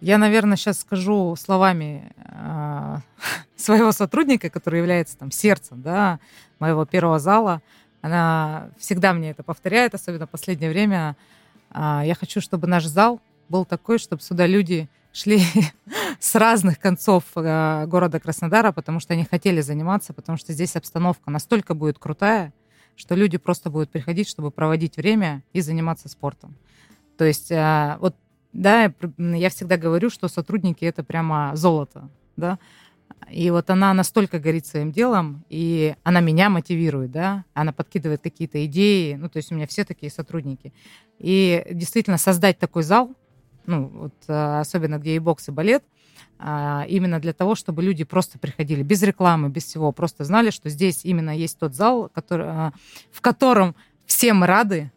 Я, 0.00 0.18
наверное, 0.18 0.56
сейчас 0.56 0.78
скажу 0.78 1.34
словами 1.34 2.12
э, 2.18 2.96
своего 3.56 3.90
сотрудника, 3.90 4.48
который 4.48 4.78
является 4.78 5.18
там 5.18 5.32
сердцем 5.32 5.82
да, 5.82 6.20
моего 6.60 6.84
первого 6.84 7.18
зала. 7.18 7.62
Она 8.02 8.70
всегда 8.78 9.14
мне 9.14 9.30
это 9.30 9.42
повторяет, 9.42 9.94
особенно 9.94 10.26
в 10.26 10.30
последнее 10.30 10.70
время. 10.70 11.16
А, 11.70 12.02
я 12.04 12.14
хочу, 12.14 12.40
чтобы 12.40 12.66
наш 12.66 12.84
зал 12.84 13.20
был 13.48 13.64
такой, 13.64 13.98
чтобы 13.98 14.20
сюда 14.20 14.46
люди 14.46 14.88
шли 15.12 15.40
с 16.18 16.34
разных 16.34 16.78
концов 16.80 17.24
а, 17.36 17.86
города 17.86 18.18
Краснодара, 18.20 18.72
потому 18.72 18.98
что 19.00 19.14
они 19.14 19.24
хотели 19.24 19.60
заниматься, 19.60 20.12
потому 20.12 20.36
что 20.36 20.52
здесь 20.52 20.74
обстановка 20.74 21.30
настолько 21.30 21.74
будет 21.74 21.98
крутая, 21.98 22.52
что 22.96 23.14
люди 23.14 23.38
просто 23.38 23.70
будут 23.70 23.90
приходить, 23.90 24.28
чтобы 24.28 24.50
проводить 24.50 24.96
время 24.96 25.44
и 25.52 25.60
заниматься 25.60 26.08
спортом. 26.08 26.56
То 27.16 27.24
есть 27.24 27.52
а, 27.52 27.98
вот 28.00 28.16
да, 28.52 28.92
я 29.16 29.48
всегда 29.48 29.76
говорю, 29.76 30.10
что 30.10 30.28
сотрудники 30.28 30.84
это 30.84 31.04
прямо 31.04 31.52
золото, 31.54 32.10
да, 32.36 32.58
и 33.30 33.50
вот 33.50 33.70
она 33.70 33.94
настолько 33.94 34.38
горит 34.38 34.66
своим 34.66 34.92
делом, 34.92 35.44
и 35.48 35.94
она 36.02 36.20
меня 36.20 36.50
мотивирует, 36.50 37.10
да, 37.10 37.44
она 37.54 37.72
подкидывает 37.72 38.22
какие-то 38.22 38.64
идеи, 38.66 39.14
ну, 39.14 39.28
то 39.28 39.38
есть 39.38 39.50
у 39.52 39.54
меня 39.54 39.66
все 39.66 39.84
такие 39.84 40.10
сотрудники. 40.10 40.72
И 41.18 41.64
действительно 41.70 42.18
создать 42.18 42.58
такой 42.58 42.82
зал, 42.82 43.14
ну, 43.66 43.88
вот 43.88 44.14
а, 44.28 44.60
особенно 44.60 44.98
где 44.98 45.16
и 45.16 45.18
бокс, 45.18 45.48
и 45.48 45.52
балет, 45.52 45.84
а, 46.38 46.84
именно 46.88 47.20
для 47.20 47.32
того, 47.32 47.54
чтобы 47.54 47.82
люди 47.82 48.04
просто 48.04 48.38
приходили 48.38 48.82
без 48.82 49.02
рекламы, 49.02 49.48
без 49.48 49.64
всего, 49.64 49.92
просто 49.92 50.24
знали, 50.24 50.50
что 50.50 50.68
здесь 50.68 51.04
именно 51.04 51.36
есть 51.36 51.58
тот 51.58 51.74
зал, 51.74 52.10
который, 52.12 52.46
а, 52.48 52.72
в 53.10 53.20
котором 53.20 53.76
всем 54.06 54.42
рады, 54.44 54.90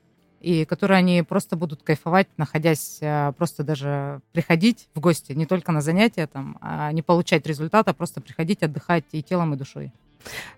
и 0.46 0.64
которые 0.64 1.00
они 1.00 1.24
просто 1.24 1.56
будут 1.56 1.82
кайфовать, 1.82 2.28
находясь, 2.38 3.00
а, 3.02 3.32
просто 3.32 3.64
даже 3.64 4.22
приходить 4.32 4.88
в 4.94 5.00
гости, 5.00 5.32
не 5.32 5.48
только 5.48 5.72
на 5.72 5.82
занятия, 5.82 6.28
там, 6.28 6.60
а 6.62 6.92
не 6.92 7.02
получать 7.02 7.48
результата, 7.48 7.90
а 7.90 7.94
просто 7.96 8.22
приходить, 8.22 8.62
отдыхать 8.62 9.06
и 9.12 9.24
телом, 9.24 9.56
и 9.56 9.58
душой. 9.58 9.92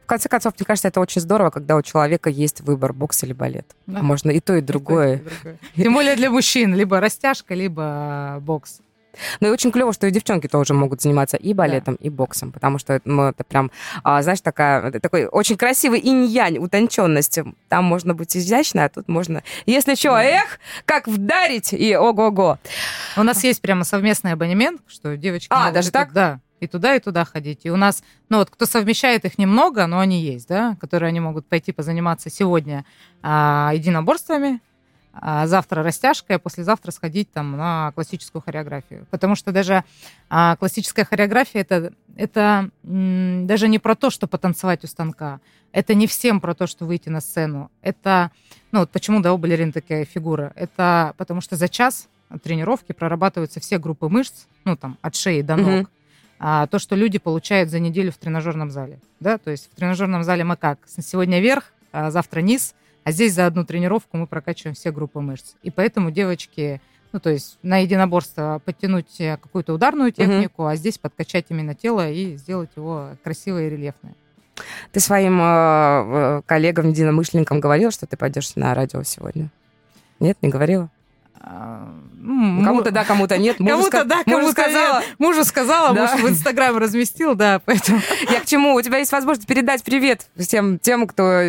В 0.04 0.06
конце 0.06 0.28
концов, 0.28 0.56
мне 0.58 0.66
кажется, 0.66 0.90
это 0.90 1.00
очень 1.00 1.22
здорово, 1.22 1.52
когда 1.52 1.78
у 1.78 1.82
человека 1.82 2.30
есть 2.30 2.60
выбор 2.62 2.92
бокс 2.92 3.24
или 3.24 3.32
балет. 3.32 3.66
Да. 3.86 4.02
Можно 4.04 4.32
и 4.32 4.42
то, 4.42 4.56
и 4.56 4.62
другое. 4.62 5.16
И 5.16 5.18
то, 5.20 5.24
и 5.24 5.30
другое. 5.30 5.60
Тем 5.76 5.94
более 5.94 6.16
для 6.18 6.32
мужчин, 6.32 6.76
либо 6.76 7.00
растяжка, 7.00 7.54
либо 7.54 8.40
бокс. 8.42 8.82
Ну 9.40 9.48
и 9.48 9.52
очень 9.52 9.72
клево, 9.72 9.94
что 9.94 10.08
и 10.08 10.12
девчонки 10.12 10.48
тоже 10.48 10.74
могут 10.74 11.02
заниматься 11.02 11.38
и 11.38 11.54
балетом, 11.54 11.98
да. 12.00 12.06
и 12.06 12.10
боксом, 12.10 12.52
потому 12.52 12.80
что 12.80 13.02
ну, 13.06 13.24
это 13.24 13.44
прям, 13.44 13.72
а, 14.04 14.22
знаешь, 14.22 14.42
такая, 14.42 14.92
такой 15.00 15.26
очень 15.26 15.58
красивый 15.58 16.00
инь-янь, 16.00 16.58
утонченность. 16.58 17.40
Там 17.70 17.86
можно 17.86 18.14
быть 18.14 18.36
изящной, 18.36 18.86
а 18.86 18.90
тут 18.90 19.08
можно, 19.08 19.44
если 19.66 19.96
что, 19.96 20.10
да. 20.10 20.24
эх, 20.24 20.60
как 20.86 21.08
вдарить, 21.08 21.74
и 21.74 21.96
ого-го. 21.96 22.58
У 23.16 23.24
нас 23.24 23.44
есть 23.44 23.62
прямо 23.62 23.84
совместный 23.84 24.34
абонемент, 24.34 24.82
что 24.88 25.18
девочки... 25.18 25.48
А, 25.50 25.72
даже 25.72 25.92
так? 25.92 26.14
Да, 26.14 26.40
и 26.60 26.68
туда, 26.68 26.96
и 26.96 27.00
туда 27.00 27.26
ходить. 27.26 27.62
И 27.64 27.70
у 27.70 27.76
нас, 27.76 28.04
ну 28.30 28.38
вот, 28.38 28.50
кто 28.50 28.66
совмещает 28.66 29.26
их 29.26 29.38
немного, 29.38 29.86
но 29.88 30.00
они 30.00 30.22
есть, 30.22 30.48
да, 30.48 30.76
которые 30.80 31.10
они 31.10 31.20
могут 31.20 31.48
пойти 31.48 31.72
позаниматься 31.72 32.30
сегодня 32.30 32.86
а, 33.22 33.72
единоборствами, 33.74 34.62
завтра 35.22 35.84
растяжка, 35.84 36.36
а 36.36 36.40
послезавтра 36.40 36.92
сходить 36.92 37.32
там 37.32 37.58
на 37.58 37.92
классическую 37.94 38.42
хореографию. 38.42 39.08
Потому 39.10 39.36
что 39.36 39.52
даже 39.52 39.84
а, 40.30 40.56
классическая 40.58 41.06
хореография 41.06 41.62
это, 41.62 41.94
это 42.16 42.70
м, 42.84 43.48
даже 43.48 43.68
не 43.68 43.80
про 43.80 43.96
то, 43.96 44.10
что 44.10 44.28
потанцевать 44.28 44.84
у 44.84 44.88
станка. 44.88 45.40
Это 45.72 45.94
не 45.96 46.08
всем 46.08 46.40
про 46.40 46.54
то, 46.54 46.68
что 46.68 46.86
выйти 46.86 47.10
на 47.10 47.22
сцену. 47.22 47.72
Это, 47.82 48.32
ну 48.72 48.82
вот 48.82 48.90
почему, 48.92 49.22
да, 49.22 49.34
у 49.34 49.38
балерин 49.38 49.72
такая 49.72 50.06
фигура. 50.06 50.54
Это 50.56 51.14
потому 51.18 51.42
что 51.42 51.56
за 51.56 51.70
час 51.70 52.08
тренировки 52.44 52.92
прорабатываются 52.92 53.60
все 53.60 53.78
группы 53.78 54.10
мышц, 54.10 54.46
ну 54.66 54.76
там 54.76 54.98
от 55.02 55.16
шеи 55.16 55.42
до 55.42 55.56
ног. 55.56 55.68
Mm-hmm. 55.68 55.88
А 56.40 56.68
то, 56.68 56.78
что 56.78 56.96
люди 56.96 57.18
получают 57.18 57.72
за 57.72 57.80
неделю 57.80 58.12
в 58.12 58.18
тренажерном 58.18 58.70
зале. 58.70 59.00
Да? 59.20 59.40
То 59.40 59.50
есть 59.50 59.72
в 59.72 59.76
тренажерном 59.76 60.24
зале 60.24 60.44
мы 60.44 60.56
как? 60.56 60.80
Сегодня 60.86 61.40
вверх, 61.40 61.74
а 61.92 62.12
завтра 62.12 62.42
низ– 62.42 62.76
а 63.08 63.12
здесь 63.14 63.36
за 63.36 63.46
одну 63.46 63.64
тренировку 63.64 64.18
мы 64.18 64.28
прокачиваем 64.28 64.76
все 64.76 64.92
группы 64.92 65.22
мышц. 65.22 65.54
И 65.64 65.72
поэтому 65.72 66.12
девочки, 66.12 66.82
ну, 67.14 67.22
то 67.22 67.30
есть 67.30 67.58
на 67.64 67.78
единоборство 67.78 68.62
подтянуть 68.66 69.22
э, 69.22 69.38
какую-то 69.38 69.74
ударную 69.74 70.12
технику, 70.12 70.64
угу. 70.64 70.72
а 70.72 70.76
здесь 70.76 70.98
подкачать 70.98 71.46
именно 71.48 71.74
тело 71.74 72.12
и 72.12 72.36
сделать 72.36 72.70
его 72.76 73.12
красивое 73.24 73.68
и 73.68 73.70
рельефное. 73.70 74.14
Ты 74.92 75.00
своим 75.00 75.40
э, 75.42 76.42
коллегам, 76.46 76.90
единомышленникам 76.90 77.62
говорил, 77.62 77.92
что 77.92 78.08
ты 78.08 78.18
пойдешь 78.18 78.58
на 78.58 78.76
радио 78.76 79.02
сегодня? 79.04 79.52
Нет, 80.20 80.38
не 80.42 80.50
говорила? 80.50 80.90
А, 81.50 81.88
кому-то 82.66 82.92
да, 82.92 83.06
кому-то 83.06 83.38
нет. 83.38 83.58
Мужу 83.60 83.90
кому-то 83.90 84.04
да, 84.04 84.24
кому-то 84.26 84.52
сказала. 84.52 85.00
Нет. 85.00 85.16
Мужу 85.18 85.46
сказала, 85.46 85.96
да. 85.96 86.02
муж 86.02 86.22
в 86.22 86.30
Инстаграм 86.30 86.78
разместил, 86.78 87.36
да, 87.36 87.62
поэтому... 87.64 88.02
Я 88.30 88.42
к 88.42 88.46
чему? 88.46 88.74
У 88.74 88.82
тебя 88.82 88.98
есть 88.98 89.14
возможность 89.14 89.48
передать 89.48 89.82
привет 89.84 90.28
всем 90.36 90.78
тем, 90.78 91.08
кто 91.08 91.44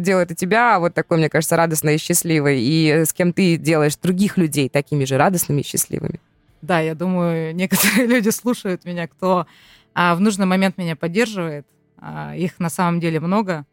делает 0.00 0.32
и 0.32 0.34
тебя 0.34 0.78
вот 0.78 0.92
такой, 0.92 1.16
мне 1.16 1.30
кажется, 1.30 1.56
радостной 1.56 1.94
и 1.94 1.98
счастливой, 1.98 2.60
и 2.60 3.04
с 3.06 3.14
кем 3.14 3.32
ты 3.32 3.56
делаешь 3.56 3.96
других 3.96 4.36
людей 4.36 4.68
такими 4.68 5.06
же 5.06 5.16
радостными 5.16 5.62
и 5.62 5.64
счастливыми. 5.64 6.20
Да, 6.60 6.80
я 6.80 6.94
думаю, 6.94 7.54
некоторые 7.54 8.06
люди 8.06 8.28
слушают 8.28 8.84
меня, 8.84 9.08
кто 9.08 9.46
а, 9.94 10.14
в 10.14 10.20
нужный 10.20 10.46
момент 10.46 10.76
меня 10.76 10.94
поддерживает. 10.94 11.66
А, 11.96 12.34
их 12.36 12.58
на 12.58 12.68
самом 12.68 13.00
деле 13.00 13.18
много. 13.18 13.64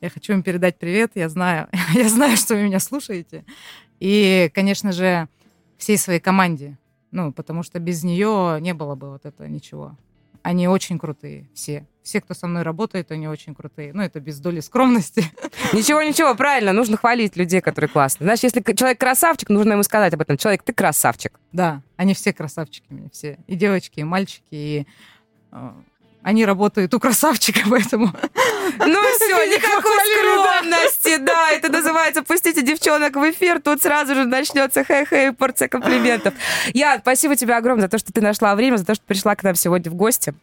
Я 0.00 0.08
хочу 0.08 0.32
им 0.32 0.42
передать 0.42 0.78
привет. 0.78 1.12
Я 1.14 1.28
знаю, 1.28 1.68
я 1.92 2.08
знаю, 2.08 2.38
что 2.38 2.54
вы 2.54 2.62
меня 2.62 2.80
слушаете. 2.80 3.44
И, 4.00 4.50
конечно 4.54 4.92
же, 4.92 5.28
всей 5.76 5.98
своей 5.98 6.20
команде. 6.20 6.78
Ну, 7.10 7.32
потому 7.32 7.62
что 7.62 7.78
без 7.78 8.04
нее 8.04 8.58
не 8.60 8.74
было 8.74 8.94
бы 8.94 9.10
вот 9.10 9.24
этого 9.24 9.46
ничего. 9.46 9.96
Они 10.42 10.68
очень 10.68 10.98
крутые, 10.98 11.48
все. 11.54 11.86
Все, 12.02 12.20
кто 12.20 12.32
со 12.32 12.46
мной 12.46 12.62
работает, 12.62 13.10
они 13.12 13.28
очень 13.28 13.54
крутые. 13.54 13.92
Ну, 13.92 14.02
это 14.02 14.20
без 14.20 14.40
доли 14.40 14.60
скромности. 14.60 15.24
Ничего, 15.74 16.02
ничего, 16.02 16.34
правильно. 16.34 16.72
Нужно 16.72 16.96
хвалить 16.96 17.36
людей, 17.36 17.60
которые 17.60 17.90
классные. 17.90 18.24
Знаешь, 18.24 18.40
если 18.42 18.62
человек 18.72 18.98
красавчик, 18.98 19.50
нужно 19.50 19.72
ему 19.72 19.82
сказать 19.82 20.14
об 20.14 20.22
этом. 20.22 20.38
Человек, 20.38 20.62
ты 20.62 20.72
красавчик. 20.72 21.38
Да, 21.52 21.82
они 21.96 22.14
все 22.14 22.32
красавчики 22.32 22.86
мне, 22.88 23.10
все. 23.12 23.38
И 23.46 23.56
девочки, 23.56 24.00
и 24.00 24.04
мальчики, 24.04 24.42
и 24.50 24.86
э, 25.52 25.72
они 26.22 26.44
работают 26.44 26.92
у 26.94 27.00
красавчика, 27.00 27.60
поэтому... 27.70 28.12
Ну 28.78 29.02
все, 29.16 29.46
никакой 29.46 29.98
скромности, 30.16 31.16
да, 31.18 31.50
это 31.50 31.70
называется 31.70 32.22
«Пустите 32.22 32.62
девчонок 32.62 33.16
в 33.16 33.30
эфир», 33.30 33.60
тут 33.60 33.82
сразу 33.82 34.14
же 34.14 34.24
начнется 34.24 34.84
хэй-хэй, 34.84 35.32
порция 35.32 35.68
комплиментов. 35.68 36.34
Я 36.74 36.98
спасибо 36.98 37.36
тебе 37.36 37.54
огромное 37.54 37.82
за 37.82 37.88
то, 37.88 37.98
что 37.98 38.12
ты 38.12 38.20
нашла 38.20 38.54
время, 38.54 38.76
за 38.76 38.84
то, 38.84 38.94
что 38.94 39.04
пришла 39.04 39.34
к 39.36 39.42
нам 39.42 39.54
сегодня 39.54 39.90
в 39.90 39.94
гости. 39.94 40.34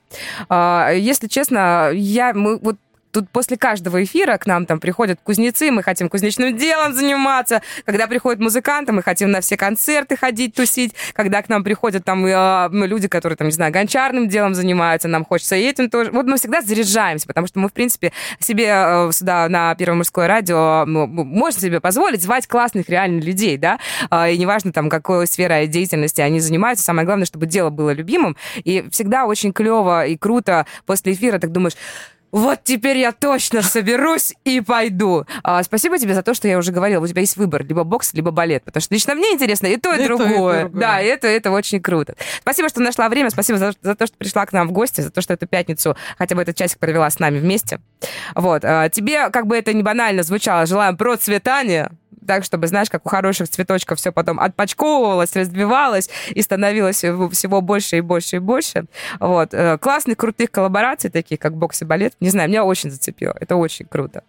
А, 0.50 0.92
если 0.92 1.28
честно, 1.28 1.92
я, 1.94 2.34
мы 2.34 2.58
вот 2.58 2.78
Тут 3.16 3.30
после 3.30 3.56
каждого 3.56 4.04
эфира 4.04 4.38
к 4.38 4.46
нам 4.46 4.66
там 4.66 4.82
приходят 4.82 5.22
кузнецы, 5.24 5.72
мы 5.72 5.84
хотим 5.84 6.10
кузнечным 6.10 6.58
делом 6.58 6.94
заниматься. 6.94 7.62
Когда 7.86 8.08
приходят 8.08 8.42
музыканты, 8.42 8.92
мы 8.92 9.04
хотим 9.04 9.32
на 9.32 9.40
все 9.40 9.56
концерты 9.56 10.18
ходить, 10.18 10.54
тусить. 10.54 10.94
Когда 11.14 11.42
к 11.42 11.48
нам 11.48 11.64
приходят 11.64 12.04
там 12.04 12.26
э, 12.26 12.68
люди, 12.86 13.08
которые, 13.08 13.38
там, 13.38 13.48
не 13.48 13.54
знаю, 13.54 13.72
гончарным 13.72 14.28
делом 14.28 14.54
занимаются, 14.54 15.08
нам 15.08 15.24
хочется 15.24 15.56
этим 15.56 15.90
тоже. 15.90 16.12
Вот 16.12 16.26
мы 16.26 16.36
всегда 16.36 16.62
заряжаемся, 16.62 17.26
потому 17.26 17.48
что 17.48 17.58
мы, 17.60 17.70
в 17.70 17.72
принципе, 17.72 18.12
себе 18.42 18.68
э, 18.68 19.10
сюда 19.14 19.48
на 19.48 19.74
Первое 19.76 19.96
мужское 19.96 20.28
радио 20.28 20.84
можем 20.86 21.62
себе 21.62 21.80
позволить 21.80 22.22
звать 22.22 22.48
классных 22.48 22.90
реально 22.90 23.22
людей, 23.22 23.58
да, 23.58 23.80
э, 24.12 24.34
и 24.34 24.38
неважно 24.38 24.74
там, 24.74 24.90
какой 24.90 25.26
сферой 25.26 25.68
деятельности 25.68 26.20
они 26.20 26.42
занимаются, 26.42 26.84
самое 26.84 27.06
главное, 27.06 27.26
чтобы 27.26 27.46
дело 27.46 27.70
было 27.70 27.92
любимым. 27.92 28.36
И 28.66 28.86
всегда 28.92 29.26
очень 29.26 29.54
клево 29.54 30.06
и 30.06 30.18
круто 30.18 30.66
после 30.86 31.14
эфира 31.14 31.40
так 31.40 31.54
думаешь, 31.54 31.76
вот 32.36 32.60
теперь 32.66 32.98
я 32.98 33.14
точно 33.14 33.62
соберусь 33.62 34.34
и 34.44 34.60
пойду. 34.60 35.26
А, 35.42 35.64
спасибо 35.64 35.98
тебе 35.98 36.14
за 36.14 36.22
то, 36.22 36.34
что 36.34 36.50
я 36.50 36.58
уже 36.58 36.74
говорила, 36.74 37.02
у 37.02 37.08
тебя 37.08 37.22
есть 37.22 37.38
выбор, 37.38 37.64
либо 37.64 37.86
бокс, 37.86 38.14
либо 38.14 38.32
балет, 38.32 38.66
потому 38.66 38.82
что 38.82 38.94
лично 38.94 39.16
мне 39.16 39.32
интересно 39.32 39.68
и 39.68 39.78
то, 39.78 39.94
и, 39.94 40.04
и 40.04 40.06
другое. 40.06 40.28
То, 40.28 40.34
и 40.34 40.62
другое. 40.64 40.70
Да, 40.74 41.00
это, 41.00 41.28
это 41.30 41.52
очень 41.52 41.82
круто. 41.82 42.16
Спасибо, 42.42 42.68
что 42.68 42.82
нашла 42.82 43.08
время, 43.08 43.30
спасибо 43.30 43.58
за, 43.58 43.74
за 43.82 43.96
то, 43.96 44.06
что 44.06 44.18
пришла 44.18 44.46
к 44.46 44.52
нам 44.52 44.68
в 44.68 44.74
гости, 44.74 45.00
за 45.00 45.12
то, 45.12 45.22
что 45.22 45.32
эту 45.32 45.48
пятницу 45.48 45.96
хотя 46.18 46.36
бы 46.36 46.42
этот 46.42 46.58
часик 46.58 46.78
провела 46.78 47.10
с 47.10 47.20
нами 47.20 47.40
вместе. 47.40 47.80
Вот. 48.36 48.66
А, 48.66 48.90
тебе, 48.90 49.30
как 49.30 49.48
бы 49.48 49.56
это 49.56 49.72
не 49.72 49.82
банально 49.82 50.22
звучало, 50.24 50.66
желаем 50.66 50.98
процветания, 50.98 51.90
так, 52.26 52.44
чтобы, 52.44 52.68
знаешь, 52.68 52.90
как 52.90 53.06
у 53.06 53.10
хороших 53.10 53.50
цветочков 53.50 54.00
все 54.00 54.12
потом 54.12 54.40
отпочковывалось, 54.40 55.36
разбивалось 55.36 56.10
и 56.30 56.42
становилось 56.42 56.98
всего 56.98 57.62
больше 57.62 57.98
и 57.98 58.02
больше 58.02 58.38
и 58.38 58.40
больше. 58.40 58.86
Вот. 59.20 59.54
Э, 59.54 59.78
классных, 59.78 60.18
крутых 60.18 60.52
коллабораций, 60.52 61.10
таких 61.10 61.40
как 61.40 61.56
бокс 61.56 61.82
и 61.82 61.86
балет, 61.86 62.14
не 62.20 62.30
знаю, 62.30 62.50
меня 62.50 62.64
очень 62.66 62.92
зацепило. 62.92 63.36
Это 63.40 63.56
очень 63.56 63.86
круто. 63.86 64.24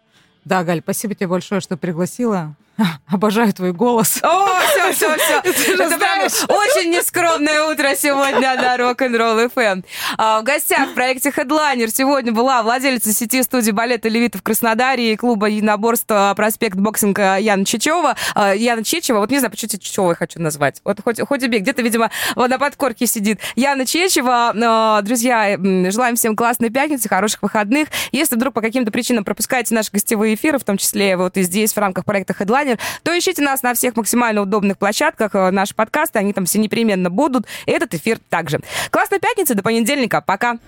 Да, 0.44 0.62
Галь, 0.62 0.80
спасибо 0.80 1.14
тебе 1.14 1.26
большое, 1.26 1.60
что 1.60 1.76
пригласила. 1.76 2.54
Обожаю 3.08 3.52
твой 3.52 3.72
голос. 3.72 4.18
О, 4.22 4.48
все, 4.70 4.92
все, 4.92 5.16
все. 5.16 5.74
Это 5.74 5.98
прям 5.98 6.24
очень 6.24 6.90
нескромное 6.90 7.64
утро 7.64 7.94
сегодня 7.96 8.54
на 8.54 8.76
Rock'n'Roll 8.76 9.50
FM. 9.54 9.84
А, 10.18 10.40
в 10.40 10.44
гостях 10.44 10.90
в 10.90 10.94
проекте 10.94 11.30
Headliner 11.30 11.88
сегодня 11.88 12.32
была 12.32 12.62
владелица 12.62 13.12
сети 13.12 13.42
студии 13.42 13.70
балета 13.70 14.08
Левита 14.08 14.38
в 14.38 14.42
Краснодаре 14.42 15.12
и 15.12 15.16
клуба 15.16 15.46
единоборства 15.46 16.32
проспект 16.36 16.76
боксинга 16.76 17.38
Яна 17.38 17.64
Чечева. 17.64 18.16
А, 18.34 18.54
Яна 18.54 18.84
Чечева, 18.84 19.20
вот 19.20 19.30
не 19.30 19.38
знаю, 19.38 19.50
почему 19.50 19.70
Чечева 19.70 20.10
я 20.10 20.14
хочу 20.14 20.40
назвать. 20.40 20.80
Вот 20.84 21.00
хоть, 21.02 21.20
хоть 21.20 21.42
убей, 21.42 21.60
где-то, 21.60 21.82
видимо, 21.82 22.10
на 22.34 22.58
подкорке 22.58 23.06
сидит. 23.06 23.40
Яна 23.54 23.86
Чечева. 23.86 24.52
А, 24.54 25.00
друзья, 25.02 25.56
желаем 25.90 26.16
всем 26.16 26.36
классной 26.36 26.70
пятницы, 26.70 27.08
хороших 27.08 27.42
выходных. 27.42 27.88
Если 28.12 28.36
вдруг 28.36 28.52
по 28.52 28.60
каким-то 28.60 28.90
причинам 28.90 29.24
пропускаете 29.24 29.74
наши 29.74 29.90
гостевые 29.92 30.34
эфиры, 30.34 30.58
в 30.58 30.64
том 30.64 30.76
числе 30.76 31.16
вот 31.16 31.36
и 31.36 31.42
здесь 31.42 31.72
в 31.72 31.78
рамках 31.78 32.04
проекта 32.04 32.34
Headliner, 32.38 32.65
планер, 32.66 32.78
то 33.02 33.16
ищите 33.16 33.42
нас 33.42 33.62
на 33.62 33.74
всех 33.74 33.96
максимально 33.96 34.42
удобных 34.42 34.78
площадках. 34.78 35.34
Э, 35.34 35.50
наши 35.50 35.74
подкасты, 35.74 36.18
они 36.18 36.32
там 36.32 36.44
все 36.44 36.58
непременно 36.58 37.10
будут. 37.10 37.46
И 37.66 37.70
этот 37.70 37.94
эфир 37.94 38.18
также. 38.28 38.60
Классной 38.90 39.20
пятницы, 39.20 39.54
до 39.54 39.62
понедельника. 39.62 40.20
Пока. 40.20 40.58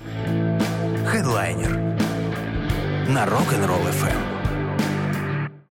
Хедлайнер 1.07 1.77
на 3.09 3.25
Rock'n'Roll 3.25 3.89
FM. 3.91 4.38